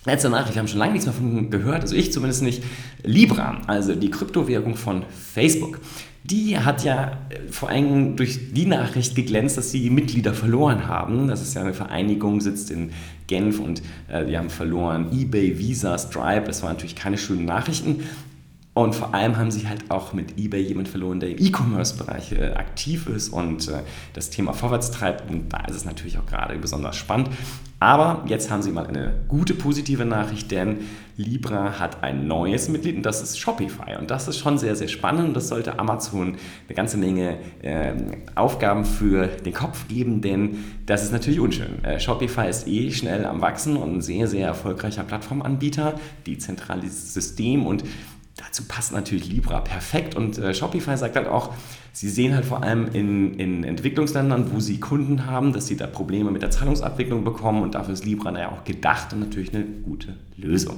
Letzte 0.05 0.29
Nachricht, 0.29 0.55
wir 0.55 0.59
haben 0.61 0.67
schon 0.67 0.79
lange 0.79 0.93
nichts 0.93 1.05
mehr 1.05 1.13
von 1.13 1.49
gehört, 1.49 1.81
also 1.81 1.95
ich 1.95 2.13
zumindest 2.13 2.41
nicht. 2.41 2.63
Libra, 3.03 3.61
also 3.67 3.93
die 3.93 4.09
Kryptowährung 4.09 4.75
von 4.75 5.03
Facebook 5.33 5.79
die 6.29 6.59
hat 6.59 6.83
ja 6.83 7.17
äh, 7.29 7.51
vor 7.51 7.69
allem 7.69 8.15
durch 8.15 8.53
die 8.53 8.65
Nachricht 8.65 9.15
geglänzt, 9.15 9.57
dass 9.57 9.71
sie 9.71 9.89
Mitglieder 9.89 10.33
verloren 10.33 10.87
haben. 10.87 11.27
Das 11.27 11.41
ist 11.41 11.53
ja 11.53 11.61
eine 11.61 11.73
Vereinigung, 11.73 12.41
sitzt 12.41 12.69
in 12.69 12.91
Genf 13.27 13.59
und 13.59 13.81
äh, 14.09 14.25
die 14.25 14.37
haben 14.37 14.49
verloren 14.49 15.11
eBay, 15.13 15.57
Visa, 15.57 15.97
Stripe. 15.97 16.45
Das 16.45 16.63
waren 16.63 16.73
natürlich 16.73 16.95
keine 16.95 17.17
schönen 17.17 17.45
Nachrichten. 17.45 18.03
Und 18.77 18.93
vor 18.93 19.11
allem 19.15 19.37
haben 19.37 19.49
sie 19.49 19.67
halt 19.67 19.89
auch 19.89 20.13
mit 20.13 20.37
eBay 20.37 20.61
jemand 20.61 20.87
verloren, 20.87 21.19
der 21.19 21.31
im 21.31 21.43
E-Commerce-Bereich 21.43 22.33
äh, 22.33 22.51
aktiv 22.53 23.07
ist 23.07 23.29
und 23.29 23.69
äh, 23.69 23.81
das 24.13 24.29
Thema 24.29 24.53
vorwärts 24.53 24.91
treibt. 24.91 25.31
Und 25.31 25.51
da 25.51 25.61
ist 25.65 25.77
es 25.77 25.83
natürlich 25.83 26.19
auch 26.19 26.27
gerade 26.27 26.55
besonders 26.59 26.95
spannend. 26.95 27.31
Aber 27.79 28.23
jetzt 28.27 28.51
haben 28.51 28.61
sie 28.61 28.71
mal 28.71 28.85
eine 28.85 29.13
gute 29.27 29.55
positive 29.55 30.05
Nachricht, 30.05 30.51
denn 30.51 30.81
Libra 31.15 31.79
hat 31.79 32.03
ein 32.03 32.27
neues 32.27 32.69
Mitglied 32.69 32.97
und 32.97 33.03
das 33.03 33.23
ist 33.23 33.39
Shopify. 33.39 33.95
Und 33.99 34.11
das 34.11 34.27
ist 34.27 34.37
schon 34.37 34.59
sehr, 34.59 34.75
sehr 34.75 34.87
spannend. 34.87 35.35
Das 35.35 35.47
sollte 35.47 35.79
Amazon 35.79 36.37
eine 36.67 36.75
ganze 36.75 36.97
Menge 36.97 37.39
äh, 37.63 37.93
Aufgaben 38.35 38.85
für 38.85 39.25
den 39.25 39.53
Kopf 39.53 39.87
geben, 39.87 40.21
denn 40.21 40.63
das 40.85 41.03
ist 41.03 41.11
natürlich 41.11 41.39
unschön. 41.39 41.83
Äh, 41.83 41.99
Shopify 41.99 42.47
ist 42.47 42.67
eh 42.67 42.91
schnell 42.91 43.25
am 43.25 43.41
Wachsen 43.41 43.75
und 43.75 43.97
ein 43.97 44.01
sehr, 44.01 44.27
sehr 44.27 44.45
erfolgreicher 44.45 45.03
Plattformanbieter, 45.03 45.99
dezentrales 46.27 47.15
System 47.15 47.65
und 47.65 47.83
Dazu 48.37 48.63
passt 48.67 48.91
natürlich 48.91 49.27
Libra 49.29 49.61
perfekt 49.61 50.15
und 50.15 50.37
äh, 50.37 50.53
Shopify 50.53 50.95
sagt 50.95 51.15
halt 51.15 51.27
auch, 51.27 51.53
sie 51.91 52.07
sehen 52.07 52.35
halt 52.35 52.45
vor 52.45 52.61
allem 52.61 52.87
in, 52.93 53.33
in 53.39 53.63
Entwicklungsländern, 53.63 54.53
wo 54.53 54.59
sie 54.59 54.79
Kunden 54.79 55.25
haben, 55.25 55.53
dass 55.53 55.65
sie 55.65 55.75
da 55.75 55.87
Probleme 55.87 56.29
mit 56.29 56.43
der 56.43 56.51
Zahlungsabwicklung 56.51 57.23
bekommen 57.23 57.63
und 57.63 57.73
dafür 57.73 57.95
ist 57.95 58.05
Libra 58.05 58.31
naja 58.31 58.51
auch 58.51 58.63
gedacht 58.63 59.11
und 59.11 59.21
natürlich 59.21 59.53
eine 59.53 59.63
gute 59.65 60.15
Lösung. 60.37 60.77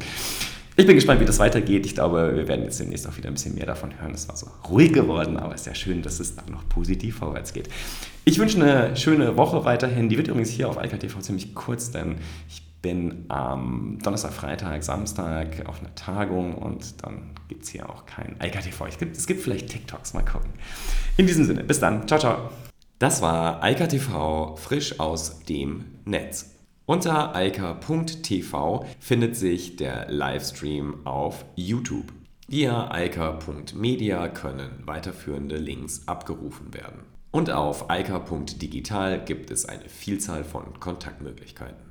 Ich 0.78 0.86
bin 0.86 0.96
gespannt, 0.96 1.20
wie 1.20 1.26
das 1.26 1.40
weitergeht. 1.40 1.86
Ich 1.86 1.94
glaube, 1.94 2.32
wir 2.34 2.48
werden 2.48 2.64
jetzt 2.64 2.80
demnächst 2.80 3.06
auch 3.06 3.18
wieder 3.18 3.28
ein 3.28 3.34
bisschen 3.34 3.56
mehr 3.56 3.66
davon 3.66 3.92
hören. 4.00 4.14
Es 4.14 4.30
war 4.30 4.38
so 4.38 4.48
ruhig 4.70 4.94
geworden, 4.94 5.36
aber 5.36 5.54
es 5.54 5.62
ist 5.62 5.68
ja 5.68 5.76
schön, 5.76 6.02
dass 6.02 6.22
es 6.22 6.38
dann 6.38 6.46
noch 6.50 6.70
positiv 6.70 7.18
vorwärts 7.18 7.52
geht. 7.52 7.68
Ich 8.24 8.40
wünsche 8.40 8.62
eine 8.62 8.96
schöne 8.96 9.36
Woche 9.36 9.66
weiterhin. 9.66 10.08
Die 10.08 10.16
wird 10.16 10.30
übrigens 10.30 10.52
hier 10.52 10.70
auf 10.70 10.82
IKTV 10.82 11.20
ziemlich 11.20 11.54
kurz, 11.54 11.92
denn 11.92 12.16
ich 12.48 12.62
bin 12.82 13.26
am 13.28 13.98
Donnerstag, 14.02 14.34
Freitag, 14.34 14.84
Samstag 14.84 15.68
auf 15.68 15.80
einer 15.80 15.94
Tagung 15.96 16.56
und 16.56 17.04
dann 17.04 17.32
gibt 17.48 17.64
es 17.64 17.70
hier 17.70 17.90
auch 17.90 18.06
kein 18.06 18.38
IKTV. 18.42 18.88
Es 18.88 18.98
gibt, 18.98 19.18
es 19.18 19.28
gibt 19.28 19.42
vielleicht 19.42 19.70
TikToks, 19.70 20.14
mal 20.14 20.24
gucken. 20.24 20.52
In 21.18 21.28
diesem 21.28 21.46
Sinne, 21.46 21.64
bis 21.64 21.80
dann. 21.80 22.08
Ciao, 22.08 22.20
ciao. 22.20 22.50
Das 23.00 23.22
war 23.22 23.62
IKTV 23.68 24.56
frisch 24.58 25.00
aus 25.00 25.40
dem 25.46 25.86
Netz. 26.06 26.56
Unter 26.86 27.36
eika.tv 27.36 28.86
findet 29.00 29.36
sich 29.36 29.76
der 29.76 30.10
Livestream 30.10 31.06
auf 31.06 31.46
YouTube. 31.56 32.12
Via 32.48 32.90
eika.media 32.90 34.28
können 34.30 34.72
weiterführende 34.86 35.58
Links 35.58 36.08
abgerufen 36.08 36.74
werden. 36.74 37.04
Und 37.30 37.52
auf 37.52 37.92
eika.digital 37.92 39.24
gibt 39.24 39.52
es 39.52 39.66
eine 39.66 39.88
Vielzahl 39.88 40.44
von 40.44 40.80
Kontaktmöglichkeiten. 40.80 41.89